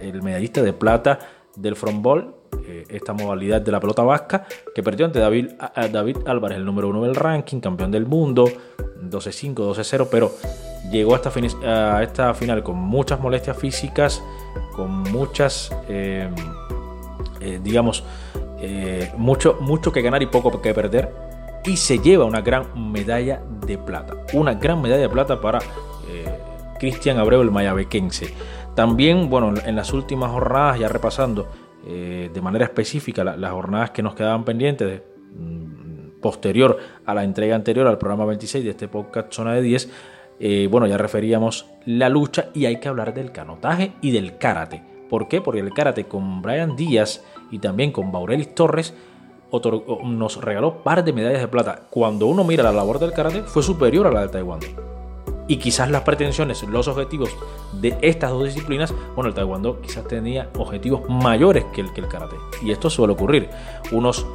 el 0.00 0.22
medallista 0.22 0.62
de 0.62 0.72
plata 0.72 1.18
del 1.54 1.76
frontball, 1.76 2.34
eh, 2.66 2.84
esta 2.88 3.12
modalidad 3.12 3.60
de 3.60 3.72
la 3.72 3.80
pelota 3.80 4.02
vasca, 4.02 4.46
que 4.74 4.82
perdió 4.82 5.06
ante 5.06 5.18
David, 5.18 5.50
David 5.90 6.18
Álvarez, 6.26 6.58
el 6.58 6.64
número 6.64 6.88
uno 6.88 7.02
del 7.02 7.14
ranking, 7.14 7.60
campeón 7.60 7.90
del 7.90 8.06
mundo, 8.06 8.46
12-5, 9.02 9.54
12-0, 9.54 10.08
pero 10.10 10.32
llegó 10.90 11.14
a 11.14 12.02
esta, 12.02 12.34
final 12.34 12.62
con 12.62 12.76
muchas 12.76 13.20
molestias 13.20 13.56
físicas, 13.56 14.22
con 14.74 15.02
muchas, 15.02 15.74
eh, 15.88 16.28
eh, 17.40 17.60
digamos, 17.62 18.04
eh, 18.58 19.10
mucho, 19.16 19.58
mucho 19.60 19.92
que 19.92 20.02
ganar 20.02 20.22
y 20.22 20.26
poco 20.26 20.60
que 20.60 20.74
perder. 20.74 21.10
Y 21.64 21.76
se 21.76 21.98
lleva 21.98 22.24
una 22.24 22.40
gran 22.40 22.90
medalla 22.90 23.40
de 23.64 23.78
plata. 23.78 24.14
Una 24.32 24.54
gran 24.54 24.82
medalla 24.82 25.02
de 25.02 25.08
plata 25.08 25.40
para 25.40 25.60
Cristian 26.80 27.18
Abreu, 27.18 27.42
el 27.42 27.52
mayabequense. 27.52 28.34
También, 28.74 29.30
bueno, 29.30 29.54
en 29.64 29.76
las 29.76 29.92
últimas 29.92 30.32
jornadas, 30.32 30.80
ya 30.80 30.88
repasando 30.88 31.48
de 31.84 32.40
manera 32.42 32.64
específica 32.64 33.22
las 33.22 33.50
jornadas 33.52 33.90
que 33.90 34.02
nos 34.02 34.14
quedaban 34.14 34.44
pendientes 34.44 35.02
mm, 35.36 36.20
posterior 36.20 36.78
a 37.04 37.14
la 37.14 37.22
entrega 37.22 37.54
anterior 37.54 37.86
al 37.86 37.98
programa 37.98 38.24
26 38.24 38.64
de 38.64 38.70
este 38.70 38.88
podcast 38.88 39.32
Zona 39.32 39.54
de 39.54 39.62
10. 39.62 39.90
Eh, 40.44 40.66
bueno, 40.68 40.88
ya 40.88 40.98
referíamos 40.98 41.66
la 41.86 42.08
lucha 42.08 42.48
y 42.52 42.66
hay 42.66 42.80
que 42.80 42.88
hablar 42.88 43.14
del 43.14 43.30
canotaje 43.30 43.92
y 44.00 44.10
del 44.10 44.38
karate. 44.38 44.82
¿Por 45.08 45.28
qué? 45.28 45.40
Porque 45.40 45.60
el 45.60 45.72
karate 45.72 46.06
con 46.06 46.42
Brian 46.42 46.74
Díaz 46.74 47.22
y 47.52 47.60
también 47.60 47.92
con 47.92 48.10
Baurelis 48.10 48.52
Torres 48.52 48.92
nos 50.04 50.40
regaló 50.40 50.82
par 50.82 51.04
de 51.04 51.12
medallas 51.12 51.42
de 51.42 51.48
plata. 51.48 51.82
Cuando 51.90 52.26
uno 52.26 52.42
mira 52.42 52.64
la 52.64 52.72
labor 52.72 52.98
del 52.98 53.12
karate, 53.12 53.42
fue 53.42 53.62
superior 53.62 54.08
a 54.08 54.10
la 54.10 54.22
de 54.22 54.28
Taekwondo 54.30 54.66
y 55.48 55.58
quizás 55.58 55.90
las 55.90 56.02
pretensiones, 56.02 56.62
los 56.64 56.88
objetivos 56.88 57.30
de 57.72 57.96
estas 58.00 58.30
dos 58.30 58.44
disciplinas, 58.44 58.94
bueno, 59.14 59.28
el 59.28 59.34
taekwondo 59.34 59.80
quizás 59.80 60.06
tenía 60.06 60.48
objetivos 60.58 61.02
mayores 61.08 61.64
que 61.74 61.82
el, 61.82 61.92
que 61.92 62.00
el 62.00 62.08
karate. 62.08 62.36
Y 62.62 62.70
esto 62.70 62.88
suele 62.88 63.12
ocurrir. 63.12 63.50
Unos 63.90 64.26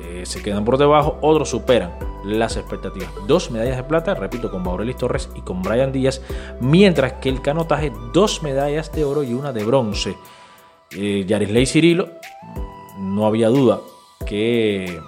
eh, 0.00 0.24
se 0.26 0.42
quedan 0.42 0.64
por 0.64 0.78
debajo, 0.78 1.18
otros 1.20 1.50
superan 1.50 1.92
las 2.24 2.56
expectativas. 2.56 3.10
Dos 3.26 3.50
medallas 3.50 3.76
de 3.76 3.84
plata, 3.84 4.14
repito, 4.14 4.50
con 4.50 4.62
Maurelis 4.62 4.96
Torres 4.96 5.28
y 5.34 5.40
con 5.42 5.62
Brian 5.62 5.92
Díaz, 5.92 6.22
mientras 6.60 7.14
que 7.14 7.28
el 7.28 7.42
canotaje, 7.42 7.92
dos 8.12 8.42
medallas 8.42 8.92
de 8.92 9.04
oro 9.04 9.22
y 9.22 9.34
una 9.34 9.52
de 9.52 9.64
bronce. 9.64 10.16
Eh, 10.90 11.24
Yarisley 11.26 11.66
Cirilo, 11.66 12.10
no 12.98 13.26
había 13.26 13.48
duda 13.48 13.80
que 14.26 15.00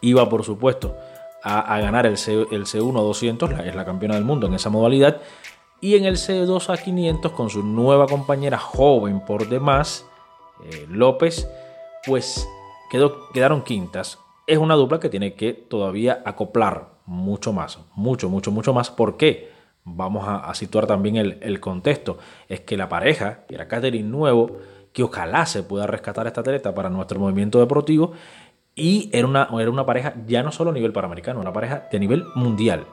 iba, 0.00 0.28
por 0.28 0.44
supuesto, 0.44 0.94
a, 1.42 1.78
ganar 1.80 2.06
el, 2.06 2.18
C, 2.18 2.46
el 2.50 2.66
C1 2.66 2.92
200, 2.92 3.50
es 3.64 3.74
la 3.74 3.84
campeona 3.84 4.14
del 4.14 4.24
mundo 4.24 4.46
en 4.46 4.54
esa 4.54 4.68
modalidad, 4.68 5.20
y 5.80 5.96
en 5.96 6.04
el 6.04 6.16
C2 6.16 6.68
a 6.68 6.76
500 6.76 7.32
con 7.32 7.48
su 7.48 7.62
nueva 7.62 8.06
compañera 8.06 8.58
joven 8.58 9.20
por 9.20 9.48
demás, 9.48 10.04
eh, 10.64 10.86
López, 10.90 11.48
pues 12.04 12.46
quedaron 13.32 13.62
quintas. 13.62 14.18
Es 14.46 14.58
una 14.58 14.74
dupla 14.74 15.00
que 15.00 15.08
tiene 15.08 15.34
que 15.34 15.52
todavía 15.52 16.22
acoplar 16.24 16.88
mucho 17.06 17.52
más, 17.52 17.78
mucho, 17.94 18.28
mucho, 18.28 18.50
mucho 18.50 18.74
más. 18.74 18.90
¿Por 18.90 19.16
qué? 19.16 19.50
Vamos 19.84 20.24
a, 20.26 20.52
situar 20.54 20.86
también 20.86 21.16
el, 21.16 21.60
contexto. 21.60 22.18
Es 22.48 22.60
que 22.60 22.76
la 22.76 22.88
pareja, 22.88 23.44
era 23.48 23.66
Catherine 23.66 24.08
Nuevo, 24.08 24.58
que 24.92 25.02
ojalá 25.02 25.46
se 25.46 25.62
pueda 25.62 25.86
rescatar 25.86 26.26
esta 26.26 26.42
atleta 26.42 26.74
para 26.74 26.90
nuestro 26.90 27.18
movimiento 27.18 27.60
deportivo, 27.60 28.12
y 28.74 29.08
era 29.12 29.26
una, 29.26 29.48
era 29.58 29.70
una 29.70 29.86
pareja 29.86 30.14
ya 30.26 30.42
no 30.42 30.52
solo 30.52 30.70
a 30.70 30.72
nivel 30.74 30.92
panamericano, 30.92 31.40
una 31.40 31.52
pareja 31.52 31.88
de 31.90 31.98
nivel 31.98 32.24
mundial. 32.34 32.86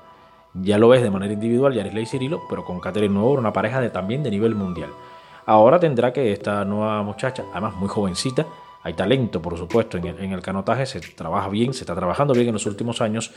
Ya 0.54 0.78
lo 0.78 0.90
ves 0.90 1.04
de 1.04 1.12
manera 1.12 1.34
individual, 1.34 1.74
Yarisley 1.74 2.06
Cirilo, 2.06 2.42
pero 2.50 2.64
con 2.64 2.80
Catherine 2.80 3.14
Nuevo 3.14 3.34
era 3.34 3.42
una 3.42 3.54
pareja 3.54 3.82
de, 3.82 3.90
también 3.90 4.24
de 4.24 4.32
nivel 4.32 4.56
mundial. 4.56 4.90
Ahora 5.46 5.80
tendrá 5.80 6.12
que 6.12 6.32
esta 6.32 6.66
nueva 6.66 7.04
muchacha, 7.04 7.44
además 7.52 7.76
muy 7.76 7.88
jovencita, 7.88 8.46
hay 8.88 8.94
talento, 8.94 9.42
por 9.42 9.58
supuesto, 9.58 9.98
en 9.98 10.32
el, 10.32 10.42
canotaje, 10.42 10.86
se 10.86 11.02
trabaja 11.02 11.50
bien, 11.50 11.74
se 11.74 11.82
está 11.82 11.94
trabajando 11.94 12.34
bien 12.34 12.48
en 12.48 12.54
los 12.54 12.66
últimos 12.66 13.02
años. 13.02 13.32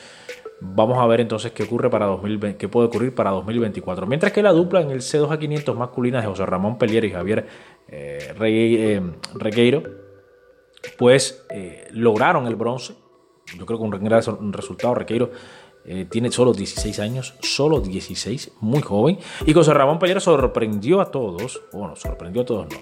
Vamos 0.60 0.98
a 0.98 1.06
ver 1.06 1.20
entonces 1.20 1.50
qué 1.50 1.64
ocurre 1.64 1.90
para 1.90 2.06
2020, 2.06 2.56
qué 2.56 2.68
puede 2.68 2.86
ocurrir 2.86 3.14
para 3.14 3.30
2024. 3.30 4.06
Mientras 4.06 4.32
que 4.32 4.42
la 4.42 4.52
dupla 4.52 4.80
en 4.80 4.90
el 4.90 5.00
C2 5.00 5.28
a 5.32 5.38
500 5.38 5.76
masculina 5.76 6.20
de 6.20 6.28
José 6.28 6.46
Ramón 6.46 6.78
Pelier 6.78 7.04
y 7.04 7.10
Javier 7.10 7.48
eh, 7.88 8.32
eh, 8.40 9.02
Regueiro 9.34 9.82
pues 10.96 11.44
eh, 11.50 11.88
lograron 11.92 12.46
el 12.46 12.54
bronce. 12.54 12.94
Yo 13.58 13.66
creo 13.66 13.78
que 13.78 13.84
un 13.84 13.90
gran 13.90 14.52
resultado. 14.52 14.94
Requeiro 14.94 15.32
eh, 15.84 16.06
tiene 16.08 16.30
solo 16.30 16.52
16 16.52 16.98
años, 17.00 17.34
solo 17.40 17.80
16, 17.80 18.52
muy 18.60 18.82
joven. 18.82 19.18
Y 19.46 19.52
José 19.52 19.72
Ramón 19.72 19.98
Pellera 19.98 20.20
sorprendió 20.20 21.00
a 21.00 21.10
todos, 21.10 21.62
bueno, 21.72 21.96
sorprendió 21.96 22.42
a 22.42 22.44
todos, 22.44 22.68
no. 22.68 22.78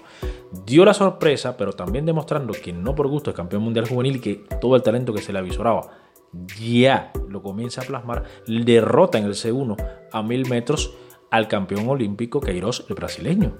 Dio 0.65 0.83
la 0.85 0.93
sorpresa, 0.93 1.55
pero 1.55 1.73
también 1.73 2.05
demostrando 2.05 2.53
que 2.53 2.73
no 2.73 2.95
por 2.95 3.07
gusto 3.07 3.29
es 3.29 3.35
campeón 3.35 3.63
mundial 3.63 3.87
juvenil 3.87 4.17
y 4.17 4.19
que 4.19 4.35
todo 4.59 4.75
el 4.75 4.81
talento 4.81 5.13
que 5.13 5.21
se 5.21 5.31
le 5.31 5.39
avisoraba 5.39 5.91
ya 6.59 7.11
lo 7.27 7.41
comienza 7.41 7.81
a 7.81 7.85
plasmar. 7.85 8.23
Derrota 8.47 9.17
en 9.17 9.25
el 9.25 9.33
C1 9.33 9.77
a 10.11 10.23
mil 10.23 10.47
metros 10.49 10.93
al 11.31 11.47
campeón 11.47 11.87
olímpico 11.87 12.41
Queiroz, 12.41 12.85
el 12.89 12.95
brasileño. 12.95 13.57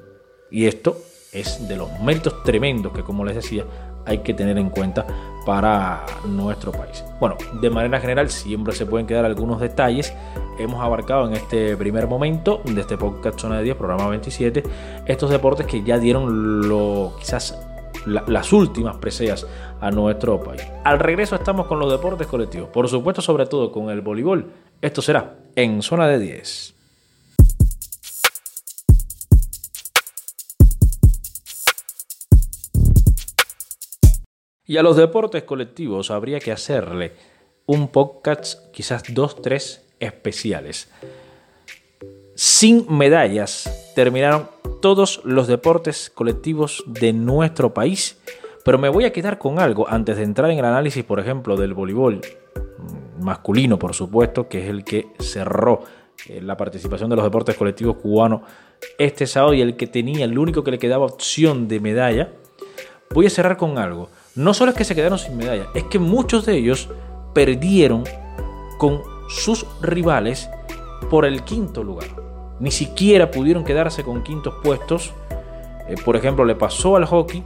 Y 0.51 0.65
esto 0.65 0.97
es 1.31 1.67
de 1.67 1.77
los 1.77 1.89
méritos 2.01 2.43
tremendos 2.43 2.91
que, 2.93 3.03
como 3.03 3.23
les 3.23 3.35
decía, 3.35 3.65
hay 4.09 4.19
que 4.19 4.33
tener 4.33 4.57
en 4.57 4.69
cuenta 4.71 5.05
para 5.45 6.05
nuestro 6.25 6.71
país. 6.71 7.05
Bueno, 7.19 7.37
de 7.61 7.69
manera 7.69 7.99
general 7.99 8.29
siempre 8.29 8.73
se 8.73 8.85
pueden 8.85 9.05
quedar 9.05 9.23
algunos 9.23 9.61
detalles. 9.61 10.13
Hemos 10.57 10.83
abarcado 10.83 11.27
en 11.27 11.33
este 11.35 11.77
primer 11.77 12.07
momento 12.07 12.61
de 12.65 12.81
este 12.81 12.97
podcast 12.97 13.39
Zona 13.39 13.57
de 13.57 13.63
10, 13.65 13.75
programa 13.77 14.09
27, 14.09 14.63
estos 15.05 15.29
deportes 15.29 15.67
que 15.67 15.83
ya 15.83 15.99
dieron 15.99 16.67
lo, 16.67 17.13
quizás 17.19 17.57
las 18.05 18.51
últimas 18.51 18.97
preseas 18.97 19.45
a 19.79 19.91
nuestro 19.91 20.41
país. 20.41 20.65
Al 20.83 20.99
regreso 20.99 21.35
estamos 21.35 21.67
con 21.67 21.79
los 21.79 21.91
deportes 21.91 22.25
colectivos, 22.25 22.69
por 22.69 22.87
supuesto 22.89 23.21
sobre 23.21 23.45
todo 23.45 23.71
con 23.71 23.89
el 23.89 24.01
voleibol. 24.01 24.51
Esto 24.81 25.01
será 25.03 25.35
en 25.55 25.83
Zona 25.83 26.07
de 26.07 26.17
10. 26.17 26.78
Y 34.69 34.77
a 34.77 34.83
los 34.83 34.97
deportes 34.97 35.41
colectivos 35.45 36.11
habría 36.11 36.39
que 36.39 36.51
hacerle 36.51 37.13
un 37.65 37.87
podcast, 37.87 38.69
quizás 38.71 39.01
dos, 39.15 39.41
tres 39.41 39.89
especiales. 39.99 40.91
Sin 42.35 42.85
medallas 42.87 43.91
terminaron 43.95 44.47
todos 44.79 45.21
los 45.23 45.47
deportes 45.47 46.11
colectivos 46.13 46.83
de 46.85 47.13
nuestro 47.13 47.73
país. 47.73 48.19
Pero 48.63 48.77
me 48.77 48.89
voy 48.89 49.05
a 49.05 49.11
quedar 49.11 49.39
con 49.39 49.57
algo 49.57 49.89
antes 49.89 50.17
de 50.17 50.23
entrar 50.23 50.51
en 50.51 50.59
el 50.59 50.65
análisis, 50.65 51.03
por 51.03 51.19
ejemplo, 51.19 51.57
del 51.57 51.73
voleibol 51.73 52.17
mm, 52.17 53.23
masculino, 53.23 53.79
por 53.79 53.95
supuesto, 53.95 54.47
que 54.47 54.61
es 54.61 54.69
el 54.69 54.83
que 54.83 55.07
cerró 55.17 55.81
eh, 56.27 56.41
la 56.43 56.57
participación 56.57 57.09
de 57.09 57.15
los 57.15 57.25
deportes 57.25 57.55
colectivos 57.55 57.97
cubanos 57.97 58.41
este 58.99 59.25
sábado 59.25 59.55
y 59.55 59.61
el 59.61 59.75
que 59.75 59.87
tenía, 59.87 60.25
el 60.25 60.37
único 60.37 60.63
que 60.63 60.69
le 60.69 60.77
quedaba 60.77 61.07
opción 61.07 61.67
de 61.67 61.79
medalla. 61.79 62.33
Voy 63.09 63.25
a 63.25 63.31
cerrar 63.31 63.57
con 63.57 63.79
algo 63.79 64.09
no 64.39 64.53
solo 64.53 64.71
es 64.71 64.77
que 64.77 64.85
se 64.85 64.95
quedaron 64.95 65.19
sin 65.19 65.35
medalla, 65.35 65.67
es 65.73 65.83
que 65.83 65.99
muchos 65.99 66.45
de 66.45 66.55
ellos 66.55 66.87
perdieron 67.33 68.05
con 68.77 69.01
sus 69.27 69.65
rivales 69.81 70.49
por 71.09 71.25
el 71.25 71.43
quinto 71.43 71.83
lugar. 71.83 72.07
Ni 72.61 72.71
siquiera 72.71 73.31
pudieron 73.31 73.65
quedarse 73.65 74.01
con 74.01 74.23
quintos 74.23 74.53
puestos. 74.63 75.13
Eh, 75.89 75.95
por 76.05 76.15
ejemplo, 76.15 76.45
le 76.45 76.55
pasó 76.55 76.95
al 76.95 77.03
hockey 77.03 77.43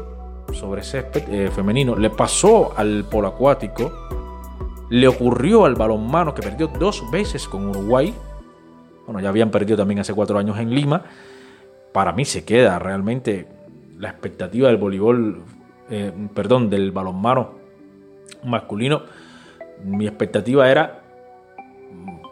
sobre 0.53 0.83
césped 0.83 1.23
eh, 1.29 1.50
femenino, 1.50 1.95
le 1.95 2.12
pasó 2.12 2.73
al 2.77 3.05
polo 3.05 3.29
acuático, 3.29 3.91
le 4.91 5.07
ocurrió 5.07 5.65
al 5.65 5.73
balonmano 5.73 6.35
que 6.35 6.43
perdió 6.43 6.67
dos 6.67 7.09
veces 7.09 7.47
con 7.47 7.69
Uruguay. 7.69 8.13
Bueno, 9.07 9.19
ya 9.19 9.29
habían 9.29 9.50
perdido 9.50 9.77
también 9.77 10.00
hace 10.00 10.13
cuatro 10.13 10.38
años 10.38 10.59
en 10.59 10.69
Lima. 10.69 11.01
Para 11.91 12.12
mí 12.12 12.23
se 12.23 12.45
queda 12.45 12.77
realmente 12.77 13.47
la 13.97 14.09
expectativa 14.09 14.67
del 14.67 14.77
voleibol 14.77 15.41
eh, 15.89 16.11
perdón, 16.33 16.69
del 16.69 16.91
balonmano 16.91 17.51
masculino, 18.43 19.03
mi 19.83 20.07
expectativa 20.07 20.69
era, 20.69 21.03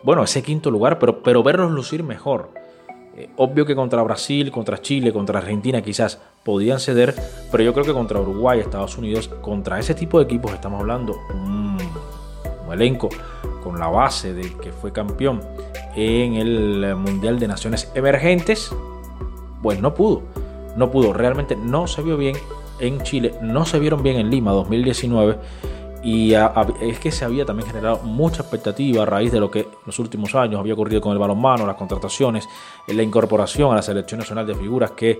bueno, 0.03 0.23
ese 0.23 0.41
quinto 0.41 0.71
lugar, 0.71 0.99
pero, 0.99 1.21
pero 1.21 1.43
verlos 1.43 1.71
lucir 1.71 2.03
mejor. 2.03 2.49
Eh, 3.15 3.29
obvio 3.35 3.65
que 3.65 3.75
contra 3.75 4.01
Brasil, 4.03 4.51
contra 4.51 4.81
Chile, 4.81 5.11
contra 5.11 5.39
Argentina 5.39 5.81
quizás 5.81 6.21
podían 6.43 6.79
ceder, 6.79 7.13
pero 7.51 7.61
yo 7.61 7.73
creo 7.73 7.85
que 7.85 7.93
contra 7.93 8.21
Uruguay, 8.21 8.59
Estados 8.59 8.97
Unidos, 8.97 9.27
contra 9.27 9.79
ese 9.79 9.93
tipo 9.93 10.17
de 10.17 10.25
equipos 10.25 10.53
estamos 10.53 10.79
hablando, 10.79 11.19
un, 11.33 11.77
elenco 12.71 13.09
con 13.61 13.77
la 13.77 13.87
base 13.87 14.33
de 14.33 14.49
que 14.53 14.71
fue 14.71 14.93
campeón 14.93 15.41
en 15.93 16.35
el 16.35 16.95
Mundial 16.95 17.37
de 17.37 17.49
Naciones 17.49 17.91
Emergentes, 17.95 18.73
pues 19.61 19.81
no 19.81 19.93
pudo, 19.93 20.21
no 20.77 20.89
pudo, 20.89 21.11
realmente 21.11 21.57
no 21.57 21.85
se 21.87 22.01
vio 22.01 22.15
bien 22.15 22.37
en 22.81 23.01
Chile 23.03 23.33
no 23.41 23.65
se 23.65 23.79
vieron 23.79 24.03
bien 24.03 24.17
en 24.17 24.29
Lima 24.29 24.51
2019 24.51 25.37
y 26.03 26.33
es 26.33 26.99
que 26.99 27.11
se 27.11 27.25
había 27.25 27.45
también 27.45 27.67
generado 27.67 27.99
mucha 27.99 28.41
expectativa 28.41 29.03
a 29.03 29.05
raíz 29.05 29.31
de 29.31 29.39
lo 29.39 29.51
que 29.51 29.59
en 29.59 29.67
los 29.85 29.99
últimos 29.99 30.33
años 30.33 30.59
había 30.59 30.73
ocurrido 30.73 30.99
con 30.99 31.11
el 31.13 31.19
balonmano, 31.19 31.65
las 31.67 31.75
contrataciones, 31.75 32.49
la 32.87 33.03
incorporación 33.03 33.71
a 33.71 33.75
la 33.75 33.81
selección 33.83 34.19
nacional 34.19 34.47
de 34.47 34.55
figuras 34.55 34.91
que 34.91 35.19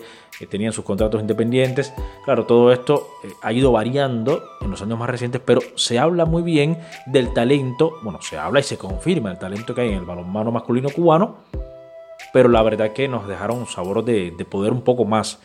tenían 0.50 0.74
sus 0.74 0.84
contratos 0.84 1.22
independientes. 1.22 1.94
Claro, 2.26 2.46
todo 2.46 2.72
esto 2.72 3.10
eh, 3.24 3.30
ha 3.44 3.54
ido 3.54 3.72
variando 3.72 4.44
en 4.60 4.72
los 4.72 4.82
años 4.82 4.98
más 4.98 5.10
recientes, 5.10 5.40
pero 5.46 5.62
se 5.76 6.00
habla 6.00 6.26
muy 6.26 6.42
bien 6.42 6.80
del 7.06 7.32
talento, 7.32 7.94
bueno, 8.02 8.20
se 8.22 8.40
habla 8.40 8.60
y 8.60 8.64
se 8.64 8.78
confirma 8.78 9.32
el 9.32 9.38
talento 9.38 9.76
que 9.76 9.82
hay 9.82 9.90
en 9.90 10.00
el 10.00 10.06
balonmano 10.06 10.52
masculino 10.52 10.90
cubano, 10.90 11.38
pero 12.34 12.50
la 12.50 12.64
verdad 12.64 12.88
es 12.88 12.94
que 12.94 13.08
nos 13.08 13.28
dejaron 13.28 13.60
un 13.60 13.68
sabor 13.68 14.04
de 14.04 14.32
poder 14.50 14.72
un 14.72 14.82
poco 14.82 15.06
más 15.06 15.40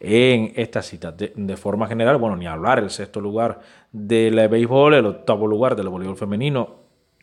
en 0.00 0.52
esta 0.56 0.82
cita. 0.82 1.12
De, 1.12 1.56
forma 1.56 1.86
general, 1.86 2.18
bueno, 2.18 2.36
ni 2.36 2.46
hablar, 2.46 2.78
el 2.78 2.90
sexto 2.90 3.20
lugar 3.20 3.60
del 3.92 4.48
béisbol, 4.48 4.94
el 4.94 5.06
octavo 5.06 5.46
lugar 5.46 5.76
del 5.76 5.88
voleibol 5.88 6.16
femenino, 6.16 6.76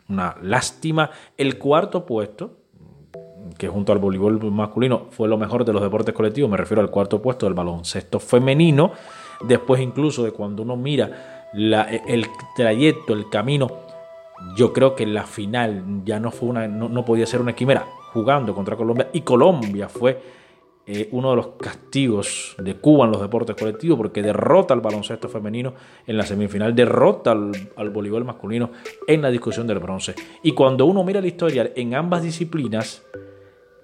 una 0.08 0.36
lástima. 0.42 1.10
El 1.36 1.58
cuarto 1.58 2.04
puesto, 2.04 2.58
que 3.58 3.68
junto 3.68 3.92
al 3.92 3.98
voleibol 3.98 4.50
masculino 4.50 5.06
fue 5.10 5.28
lo 5.28 5.38
mejor 5.38 5.64
de 5.64 5.72
los 5.72 5.82
deportes 5.82 6.14
colectivos, 6.14 6.50
me 6.50 6.56
refiero 6.56 6.80
al 6.80 6.90
cuarto 6.90 7.22
puesto 7.22 7.46
del 7.46 7.54
baloncesto 7.54 8.18
femenino, 8.18 8.92
después 9.42 9.80
incluso 9.80 10.24
de 10.24 10.32
cuando 10.32 10.62
uno 10.62 10.76
mira 10.76 11.50
el 11.54 12.26
trayecto, 12.56 13.12
el 13.12 13.28
camino, 13.30 13.68
yo 14.56 14.72
creo 14.72 14.96
que 14.96 15.06
la 15.06 15.24
final 15.24 16.02
ya 16.04 16.18
no 16.18 16.32
fue 16.32 16.48
una, 16.48 16.66
no 16.66 17.04
podía 17.04 17.26
ser 17.26 17.40
una 17.40 17.54
quimera 17.54 17.86
jugando 18.12 18.54
contra 18.54 18.76
Colombia 18.76 19.08
y 19.12 19.20
Colombia 19.20 19.88
fue 19.88 20.20
eh, 20.86 21.08
uno 21.12 21.30
de 21.30 21.36
los 21.36 21.46
castigos 21.58 22.54
de 22.58 22.74
Cuba 22.74 23.06
en 23.06 23.12
los 23.12 23.20
deportes 23.22 23.56
colectivos, 23.56 23.96
porque 23.96 24.22
derrota 24.22 24.74
al 24.74 24.80
baloncesto 24.80 25.30
femenino 25.30 25.72
en 26.06 26.16
la 26.18 26.26
semifinal, 26.26 26.74
derrota 26.74 27.32
al, 27.32 27.90
voleibol 27.90 28.24
masculino 28.24 28.70
en 29.06 29.22
la 29.22 29.30
discusión 29.30 29.66
del 29.66 29.78
bronce. 29.78 30.14
Y 30.42 30.52
cuando 30.52 30.84
uno 30.84 31.02
mira 31.02 31.22
la 31.22 31.26
historia 31.26 31.72
en 31.74 31.94
ambas 31.94 32.22
disciplinas, 32.22 33.02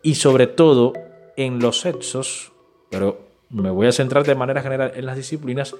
y 0.02 0.14
sobre 0.14 0.46
todo 0.46 0.92
en 1.36 1.58
los 1.58 1.80
sexos, 1.80 2.52
pero 2.90 3.20
me 3.50 3.70
voy 3.70 3.86
a 3.86 3.92
centrar 3.92 4.24
de 4.24 4.34
manera 4.34 4.62
general 4.62 4.92
en 4.94 5.06
las 5.06 5.16
disciplinas, 5.16 5.74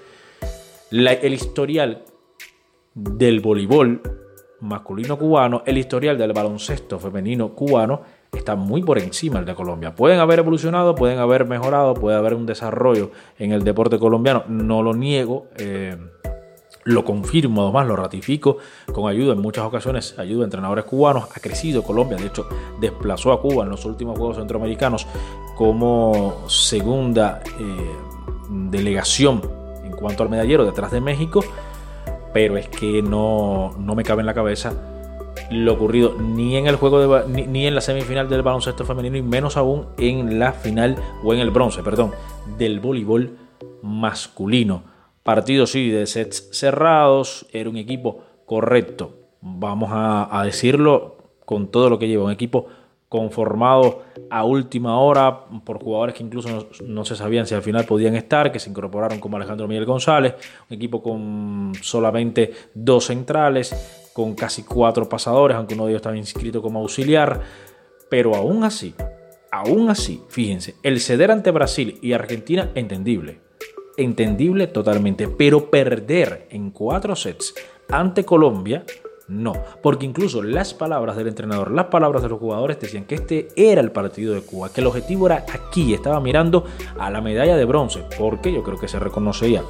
el 0.91 1.35
historial 1.35 2.03
del 2.95 3.41
voleibol 3.41 4.01
masculino 4.61 5.19
cubano, 5.19 5.63
el 5.67 5.79
historial 5.79 6.19
del 6.19 6.33
baloncesto 6.33 6.99
femenino 6.99 7.55
cubano, 7.55 8.03
está 8.33 8.55
muy 8.55 8.83
por 8.83 8.99
encima 8.99 9.37
del 9.37 9.47
de 9.47 9.55
Colombia. 9.55 9.95
Pueden 9.95 10.21
haber 10.21 10.41
evolucionado, 10.41 10.95
pueden 10.95 11.19
haber 11.19 11.47
mejorado, 11.47 11.95
puede 11.95 12.17
haber 12.17 12.35
un 12.35 12.47
desarrollo 12.47 13.11
en 13.39 13.53
el 13.53 13.65
deporte 13.65 13.99
colombiano, 13.99 14.45
no 14.49 14.83
lo 14.83 14.95
niego. 14.95 15.49
Eh, 15.57 15.97
lo 16.85 17.05
confirmo, 17.05 17.63
además 17.63 17.87
lo 17.87 17.97
ratifico 17.97 18.57
con 18.93 19.09
ayuda 19.11 19.35
en 19.35 19.41
muchas 19.41 19.65
ocasiones, 19.65 20.19
ayuda 20.19 20.41
de 20.41 20.45
entrenadores 20.45 20.85
cubanos. 20.85 21.25
Ha 21.35 21.41
crecido 21.41 21.83
Colombia, 21.83 22.17
de 22.17 22.27
hecho, 22.27 22.49
desplazó 22.81 23.33
a 23.33 23.41
Cuba 23.41 23.65
en 23.65 23.71
los 23.71 23.85
últimos 23.85 24.19
Juegos 24.19 24.39
Centroamericanos 24.39 25.07
como 25.57 26.49
segunda 26.49 27.43
eh, 27.59 27.91
delegación 28.49 29.43
en 29.85 29.93
cuanto 29.93 30.23
al 30.23 30.31
medallero 30.31 30.65
detrás 30.65 30.91
de 30.91 31.01
México. 31.01 31.45
Pero 32.33 32.57
es 32.57 32.69
que 32.69 33.03
no, 33.03 33.73
no 33.79 33.95
me 33.95 34.05
cabe 34.05 34.21
en 34.21 34.27
la 34.27 34.35
cabeza 34.35 34.73
lo 35.51 35.73
ocurrido 35.73 36.15
ni 36.19 36.57
en 36.57 36.67
el 36.67 36.77
juego 36.77 37.01
de, 37.01 37.47
ni, 37.47 37.67
en 37.67 37.75
la 37.75 37.81
semifinal 37.81 38.29
del 38.29 38.43
baloncesto 38.43 38.85
femenino 38.85 39.17
y 39.17 39.23
menos 39.23 39.57
aún 39.57 39.87
en 39.99 40.39
la 40.39 40.53
final 40.53 40.97
o 41.25 41.35
en 41.35 41.41
el 41.41 41.51
bronce, 41.51 41.83
perdón, 41.83 42.13
del 42.57 42.81
voleibol 42.81 43.37
masculino. 43.83 44.85
Partido 45.23 45.67
sí 45.67 45.91
de 45.91 46.07
sets 46.07 46.49
cerrados, 46.53 47.47
era 47.53 47.69
un 47.69 47.77
equipo 47.77 48.23
correcto, 48.47 49.15
vamos 49.41 49.91
a, 49.93 50.43
decirlo 50.45 51.17
con 51.45 51.69
todo 51.69 51.91
lo 51.91 51.99
que 51.99 52.09
lleva, 52.09 52.25
un 52.25 52.31
equipo 52.31 52.67
conformado 53.09 54.05
a 54.31 54.45
última 54.45 55.01
hora 55.01 55.47
por 55.65 55.83
jugadores 55.83 56.15
que 56.15 56.23
incluso 56.23 56.49
no, 56.49 56.67
no, 56.87 57.05
se 57.05 57.17
sabían 57.17 57.45
si 57.45 57.57
al 57.57 57.63
final 57.63 57.85
podían 57.85 58.15
estar, 58.15 58.53
que 58.53 58.61
se 58.61 58.71
incorporaron 58.71 59.19
como 59.19 59.37
Alejandro 59.37 59.67
Miguel 59.67 59.85
González, 59.85 60.37
un 60.71 60.77
equipo 60.77 61.03
con 61.03 61.73
solamente 61.83 62.53
dos 62.73 63.07
centrales, 63.07 64.10
con 64.21 64.35
casi 64.35 64.63
cuatro 64.63 65.09
pasadores, 65.09 65.57
aunque 65.57 65.75
uno 65.75 65.85
de 65.85 65.93
ellos 65.93 66.01
estaba 66.01 66.17
inscrito 66.17 66.61
como 66.61 66.81
auxiliar. 66.81 67.41
Pero 68.09 68.35
aún 68.35 68.65
así, 68.65 68.95
aún 69.51 69.89
así, 69.89 70.23
fíjense, 70.29 70.75
el 70.83 71.01
ceder 71.01 71.31
ante 71.31 71.51
Brasil 71.51 71.99
y 72.03 72.13
Argentina, 72.13 72.71
entendible. 72.75 73.41
Entendible 73.97 74.67
totalmente. 74.67 75.29
Pero 75.29 75.71
perder 75.71 76.47
en 76.51 76.71
cuatro 76.71 77.17
sets 77.17 77.55
ante 77.89 78.25
Colombia, 78.25 78.85
no. 79.29 79.53
Porque 79.83 80.07
incluso 80.07 80.43
las 80.43 80.75
palabras 80.75 81.17
del 81.17 81.29
entrenador, 81.29 81.71
las 81.71 81.87
palabras 81.87 82.23
de 82.23 82.29
los 82.29 82.39
jugadores 82.39 82.81
decían 82.81 83.05
que 83.05 83.15
este 83.15 83.49
era 83.57 83.81
el 83.81 83.93
partido 83.93 84.35
de 84.35 84.43
Cuba, 84.43 84.73
que 84.73 84.81
el 84.81 84.87
objetivo 84.87 85.27
era 85.27 85.45
aquí, 85.53 85.95
estaba 85.95 86.21
mirando 86.21 86.65
a 86.99 87.11
la 87.11 87.21
medalla 87.21 87.57
de 87.57 87.65
bronce, 87.65 88.05
porque 88.19 88.53
yo 88.53 88.63
creo 88.63 88.79
que 88.79 88.89
se 88.89 88.99
reconocía 88.99 89.63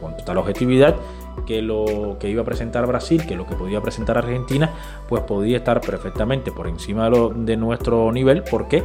con 0.00 0.16
total 0.16 0.38
objetividad 0.38 0.96
que 1.46 1.62
lo 1.62 2.16
que 2.18 2.28
iba 2.28 2.42
a 2.42 2.44
presentar 2.44 2.86
Brasil, 2.86 3.26
que 3.26 3.36
lo 3.36 3.46
que 3.46 3.54
podía 3.54 3.80
presentar 3.80 4.18
Argentina, 4.18 4.70
pues 5.08 5.22
podía 5.24 5.58
estar 5.58 5.80
perfectamente 5.80 6.52
por 6.52 6.66
encima 6.68 7.10
de, 7.10 7.56
nuestro 7.56 8.12
nivel. 8.12 8.42
¿Por 8.44 8.68
qué? 8.68 8.82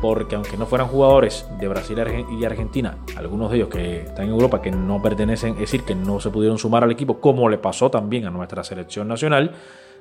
Porque 0.00 0.36
aunque 0.36 0.56
no 0.56 0.66
fueran 0.66 0.88
jugadores 0.88 1.48
de 1.58 1.68
Brasil 1.68 1.98
y 2.38 2.44
Argentina, 2.44 2.98
algunos 3.16 3.50
de 3.50 3.56
ellos 3.58 3.68
que 3.68 4.02
están 4.02 4.26
en 4.26 4.32
Europa 4.32 4.62
que 4.62 4.70
no 4.70 5.00
pertenecen, 5.02 5.54
es 5.54 5.60
decir, 5.60 5.82
que 5.82 5.94
no 5.94 6.20
se 6.20 6.30
pudieron 6.30 6.58
sumar 6.58 6.84
al 6.84 6.90
equipo, 6.90 7.20
como 7.20 7.48
le 7.48 7.58
pasó 7.58 7.90
también 7.90 8.26
a 8.26 8.30
nuestra 8.30 8.64
selección 8.64 9.08
nacional 9.08 9.52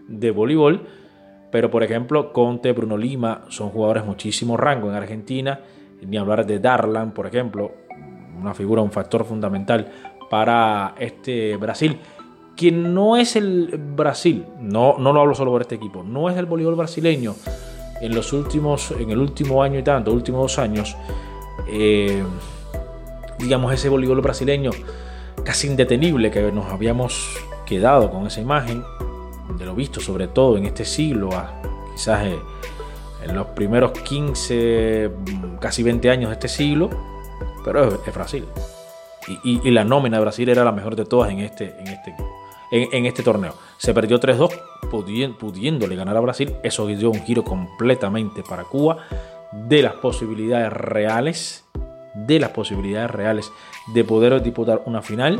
de 0.08 0.32
voleibol, 0.32 0.88
pero 1.52 1.72
por 1.72 1.84
ejemplo, 1.84 2.34
Conte, 2.34 2.72
Bruno 2.74 2.98
Lima 2.98 3.44
son 3.50 3.70
jugadores 3.70 4.06
muchísimo 4.06 4.58
rango 4.58 4.90
en 4.90 4.96
Argentina, 4.96 5.62
ni 6.02 6.18
hablar 6.18 6.46
de 6.46 6.60
Darlan, 6.60 7.14
por 7.14 7.28
ejemplo, 7.28 7.72
una 8.40 8.54
figura, 8.54 8.82
un 8.82 8.92
factor 8.92 9.24
fundamental 9.24 10.15
para 10.30 10.96
este 11.00 11.58
Brasil, 11.58 12.00
que 12.56 12.72
no 12.72 13.18
es 13.18 13.36
el 13.36 13.80
Brasil, 13.96 14.46
no, 14.60 14.98
no 14.98 15.12
lo 15.12 15.22
hablo 15.22 15.36
solo 15.36 15.52
por 15.52 15.62
este 15.62 15.76
equipo, 15.76 16.04
no 16.04 16.30
es 16.30 16.38
el 16.38 16.46
voleibol 16.46 16.76
brasileño 16.76 17.36
en 18.02 18.16
los 18.16 18.34
últimos, 18.34 18.92
en 18.92 19.10
el 19.10 19.20
último 19.20 19.62
año 19.62 19.80
y 19.80 19.84
tanto, 19.84 20.12
últimos 20.12 20.42
dos 20.42 20.60
años, 20.60 20.96
eh, 21.68 22.24
digamos 23.40 23.74
ese 23.74 23.90
voleibol 23.90 24.22
brasileño 24.22 24.72
casi 25.44 25.68
indetenible 25.68 26.32
que 26.32 26.52
nos 26.52 26.72
habíamos 26.72 27.38
quedado 27.66 28.10
con 28.10 28.26
esa 28.28 28.42
imagen 28.42 28.84
de 29.58 29.66
lo 29.66 29.76
visto 29.76 30.00
sobre 30.00 30.28
todo 30.28 30.58
en 30.58 30.66
este 30.66 30.86
siglo, 30.86 31.30
quizás 31.94 32.26
eh, 32.26 32.40
en 33.24 33.36
los 33.36 33.48
primeros 33.48 33.92
15, 33.92 35.12
casi 35.60 35.84
20 35.84 36.10
años 36.10 36.30
de 36.30 36.34
este 36.34 36.48
siglo, 36.48 36.90
pero 37.64 38.02
es 38.06 38.14
Brasil 38.14 38.46
y, 39.44 39.72
la 39.72 39.84
nómina 39.84 40.18
de 40.18 40.22
Brasil 40.22 40.50
era 40.50 40.64
la 40.64 40.72
mejor 40.72 40.96
de 40.96 41.06
todas 41.06 41.32
en 41.32 41.40
este, 41.40 41.76
en 41.80 41.88
este, 41.88 42.16
en, 42.72 43.06
este 43.06 43.24
torneo. 43.24 43.56
Se 43.78 43.94
perdió 43.94 44.20
3-2 44.20 45.38
pudiéndole 45.40 45.96
ganar 45.96 46.18
a 46.18 46.20
Brasil. 46.20 46.56
Eso 46.64 46.88
dio 46.88 47.10
un 47.10 47.22
giro 47.22 47.44
completamente 47.44 48.44
para 48.44 48.64
Cuba 48.64 49.00
de 49.52 49.82
las 49.82 49.94
posibilidades 49.94 50.72
reales, 50.72 51.66
de 52.14 52.40
las 52.40 52.52
posibilidades 52.52 53.12
reales 53.12 53.52
de 53.94 54.04
poder 54.04 54.42
disputar 54.42 54.84
una 54.86 55.02
final, 55.02 55.40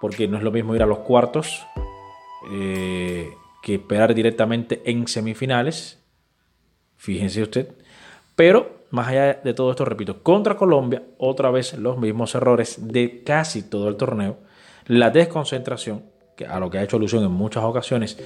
porque 0.00 0.28
no 0.28 0.36
es 0.36 0.42
lo 0.42 0.50
mismo 0.50 0.74
ir 0.74 0.82
a 0.82 0.86
los 0.86 0.98
cuartos 0.98 1.66
eh, 2.52 3.34
que 3.62 3.74
esperar 3.74 4.14
directamente 4.14 4.82
en 4.84 5.06
semifinales. 5.06 5.98
Fíjense 6.96 7.42
usted. 7.42 7.68
Pero 8.34 8.79
más 8.90 9.08
allá 9.08 9.34
de 9.34 9.54
todo 9.54 9.70
esto, 9.70 9.84
repito, 9.84 10.22
contra 10.22 10.56
Colombia, 10.56 11.02
otra 11.18 11.50
vez 11.50 11.74
los 11.78 11.98
mismos 11.98 12.34
errores 12.34 12.88
de 12.92 13.22
casi 13.24 13.62
todo 13.62 13.88
el 13.88 13.96
torneo, 13.96 14.38
la 14.86 15.10
desconcentración, 15.10 16.02
que 16.36 16.46
a 16.46 16.58
lo 16.58 16.70
que 16.70 16.78
ha 16.78 16.82
hecho 16.82 16.96
alusión 16.96 17.22
en 17.22 17.30
muchas 17.30 17.64
ocasiones 17.64 18.18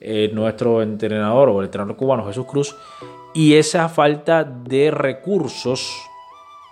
eh, 0.00 0.30
nuestro 0.32 0.82
entrenador 0.82 1.50
o 1.50 1.60
el 1.60 1.66
entrenador 1.66 1.96
cubano 1.96 2.26
Jesús 2.26 2.46
Cruz, 2.46 2.76
y 3.34 3.54
esa 3.54 3.88
falta 3.88 4.44
de 4.44 4.90
recursos 4.90 5.96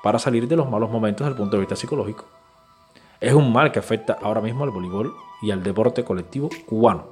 para 0.03 0.19
salir 0.19 0.49
de 0.49 0.57
los 0.57 0.69
malos 0.69 0.91
momentos 0.91 1.27
desde 1.27 1.33
el 1.35 1.37
punto 1.37 1.57
de 1.57 1.61
vista 1.61 1.77
psicológico. 1.77 2.27
Es 3.21 3.35
un 3.35 3.53
mal 3.53 3.71
que 3.73 3.79
afecta 3.79 4.17
ahora 4.21 4.41
mismo 4.41 4.65
al 4.65 4.71
voleibol 4.71 5.13
y 5.43 5.51
al 5.51 5.63
deporte 5.63 6.05
colectivo 6.05 6.49
cubano. 6.67 7.07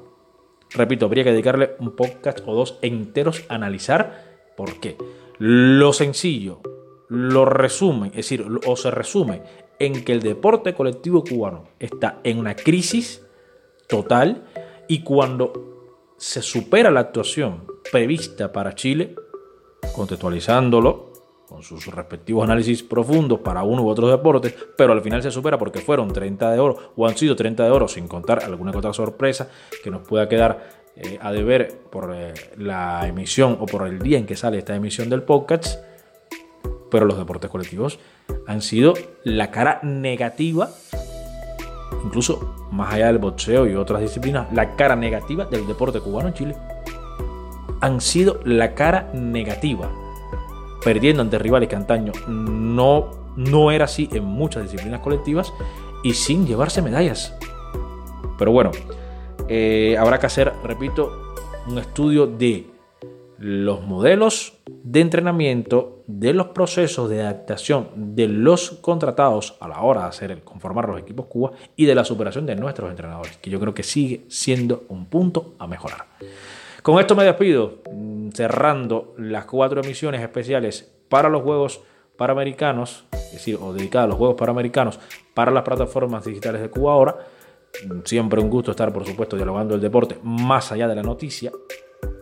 Repito, 0.70 1.06
habría 1.06 1.24
que 1.24 1.30
dedicarle 1.30 1.76
un 1.78 1.94
podcast 1.94 2.40
o 2.46 2.54
dos 2.54 2.78
enteros 2.82 3.44
a 3.48 3.54
analizar 3.54 4.24
por 4.56 4.80
qué. 4.80 4.96
Lo 5.38 5.92
sencillo, 5.92 6.60
lo 7.08 7.44
resume, 7.44 8.08
es 8.08 8.16
decir, 8.16 8.46
o 8.66 8.76
se 8.76 8.90
resume 8.90 9.42
en 9.78 10.04
que 10.04 10.12
el 10.12 10.22
deporte 10.22 10.74
colectivo 10.74 11.22
cubano 11.22 11.64
está 11.78 12.20
en 12.24 12.38
una 12.38 12.54
crisis 12.54 13.22
total 13.86 14.44
y 14.88 15.02
cuando 15.02 16.14
se 16.16 16.40
supera 16.42 16.90
la 16.90 17.00
actuación 17.00 17.64
prevista 17.92 18.52
para 18.52 18.74
Chile, 18.74 19.14
contextualizándolo 19.94 21.12
con 21.48 21.62
sus 21.62 21.86
respectivos 21.86 22.44
análisis 22.44 22.82
profundos 22.82 23.40
para 23.40 23.62
uno 23.62 23.82
u 23.82 23.88
otro 23.88 24.08
deportes, 24.08 24.54
pero 24.76 24.92
al 24.92 25.02
final 25.02 25.22
se 25.22 25.30
supera 25.30 25.58
porque 25.58 25.80
fueron 25.80 26.12
30 26.12 26.50
de 26.50 26.58
oro 26.58 26.92
o 26.96 27.06
han 27.06 27.16
sido 27.16 27.36
30 27.36 27.64
de 27.64 27.70
oro 27.70 27.86
sin 27.86 28.08
contar 28.08 28.42
alguna 28.42 28.72
otra 28.74 28.92
sorpresa 28.92 29.48
que 29.84 29.90
nos 29.90 30.02
pueda 30.02 30.28
quedar 30.28 30.85
eh, 30.98 31.18
a 31.20 31.30
deber 31.30 31.78
por 31.90 32.14
eh, 32.14 32.32
la 32.56 33.06
emisión 33.06 33.58
o 33.60 33.66
por 33.66 33.86
el 33.86 33.98
día 33.98 34.16
en 34.16 34.24
que 34.24 34.34
sale 34.34 34.56
esta 34.56 34.74
emisión 34.74 35.10
del 35.10 35.22
podcast, 35.22 35.78
pero 36.90 37.04
los 37.04 37.18
deportes 37.18 37.50
colectivos 37.50 37.98
han 38.46 38.62
sido 38.62 38.94
la 39.22 39.50
cara 39.50 39.80
negativa, 39.82 40.70
incluso 42.02 42.68
más 42.72 42.94
allá 42.94 43.08
del 43.08 43.18
boxeo 43.18 43.66
y 43.66 43.74
otras 43.74 44.00
disciplinas, 44.00 44.50
la 44.54 44.74
cara 44.76 44.96
negativa 44.96 45.44
del 45.44 45.66
deporte 45.66 46.00
cubano 46.00 46.28
en 46.28 46.34
Chile. 46.34 46.56
Han 47.82 48.00
sido 48.00 48.40
la 48.44 48.74
cara 48.74 49.10
negativa, 49.12 49.90
perdiendo 50.82 51.20
ante 51.20 51.38
rivales 51.38 51.68
que 51.68 51.76
antaño 51.76 52.12
no, 52.26 53.10
no 53.36 53.70
era 53.70 53.84
así 53.84 54.08
en 54.12 54.24
muchas 54.24 54.62
disciplinas 54.62 55.00
colectivas 55.00 55.52
y 56.02 56.14
sin 56.14 56.46
llevarse 56.46 56.80
medallas. 56.80 57.34
Pero 58.38 58.50
bueno, 58.50 58.70
eh, 59.48 59.96
habrá 59.98 60.18
que 60.18 60.26
hacer, 60.26 60.52
repito, 60.64 61.34
un 61.66 61.78
estudio 61.78 62.26
de 62.26 62.66
los 63.38 63.82
modelos 63.82 64.54
de 64.66 65.00
entrenamiento, 65.00 66.02
de 66.06 66.32
los 66.32 66.48
procesos 66.48 67.10
de 67.10 67.22
adaptación 67.22 67.88
de 68.14 68.28
los 68.28 68.70
contratados 68.80 69.56
a 69.60 69.68
la 69.68 69.82
hora 69.82 70.02
de 70.02 70.06
hacer 70.08 70.42
conformar 70.42 70.88
los 70.88 71.00
equipos 71.00 71.26
Cuba 71.26 71.50
y 71.74 71.84
de 71.84 71.94
la 71.94 72.04
superación 72.04 72.46
de 72.46 72.56
nuestros 72.56 72.90
entrenadores, 72.90 73.36
que 73.38 73.50
yo 73.50 73.60
creo 73.60 73.74
que 73.74 73.82
sigue 73.82 74.24
siendo 74.28 74.84
un 74.88 75.06
punto 75.06 75.54
a 75.58 75.66
mejorar. 75.66 76.06
Con 76.82 77.00
esto 77.00 77.16
me 77.16 77.24
despido, 77.24 77.82
mm, 77.92 78.30
cerrando 78.30 79.14
las 79.18 79.44
cuatro 79.44 79.82
emisiones 79.82 80.22
especiales 80.22 80.90
para 81.08 81.28
los 81.28 81.42
Juegos 81.42 81.82
Panamericanos, 82.16 83.06
es 83.12 83.32
decir, 83.32 83.58
o 83.60 83.72
dedicadas 83.72 84.04
a 84.04 84.08
los 84.08 84.16
Juegos 84.16 84.36
Panamericanos 84.36 84.98
para 85.34 85.50
las 85.50 85.64
plataformas 85.64 86.24
digitales 86.24 86.62
de 86.62 86.70
Cuba 86.70 86.92
ahora. 86.92 87.16
Siempre 88.04 88.40
un 88.40 88.50
gusto 88.50 88.70
estar, 88.70 88.92
por 88.92 89.06
supuesto, 89.06 89.36
dialogando 89.36 89.74
el 89.74 89.80
deporte 89.80 90.18
más 90.22 90.72
allá 90.72 90.88
de 90.88 90.94
la 90.94 91.02
noticia 91.02 91.52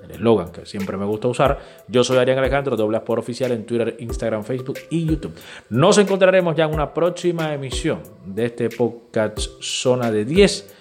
el 0.04 0.10
eslogan 0.10 0.50
que 0.52 0.66
siempre 0.66 0.96
me 0.96 1.04
gusta 1.04 1.28
usar. 1.28 1.58
Yo 1.88 2.04
soy 2.04 2.18
Arián 2.18 2.38
Alejandro, 2.38 2.76
doble 2.76 3.00
por 3.00 3.18
oficial 3.18 3.52
en 3.52 3.64
Twitter, 3.64 3.96
Instagram, 3.98 4.44
Facebook 4.44 4.78
y 4.90 5.06
YouTube. 5.06 5.34
Nos 5.70 5.98
encontraremos 5.98 6.54
ya 6.56 6.64
en 6.64 6.74
una 6.74 6.92
próxima 6.92 7.52
emisión 7.54 8.00
de 8.24 8.46
este 8.46 8.68
podcast 8.68 9.38
Zona 9.60 10.10
de 10.10 10.24
10. 10.24 10.74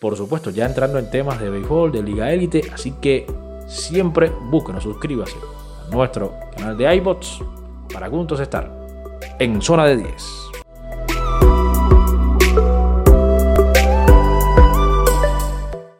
Por 0.00 0.16
supuesto, 0.16 0.50
ya 0.50 0.66
entrando 0.66 0.98
en 0.98 1.10
temas 1.10 1.40
de 1.40 1.50
béisbol, 1.50 1.90
de 1.90 2.02
Liga 2.02 2.32
Élite, 2.32 2.62
así 2.72 2.94
que 3.00 3.26
siempre 3.66 4.30
búsquenos, 4.50 4.84
suscríbase 4.84 5.36
a 5.86 5.90
nuestro 5.90 6.34
canal 6.56 6.76
de 6.76 6.94
iBots 6.96 7.40
para 7.92 8.08
juntos 8.08 8.38
estar 8.40 8.70
en 9.40 9.60
Zona 9.60 9.86
de 9.86 9.96
10. 9.96 10.47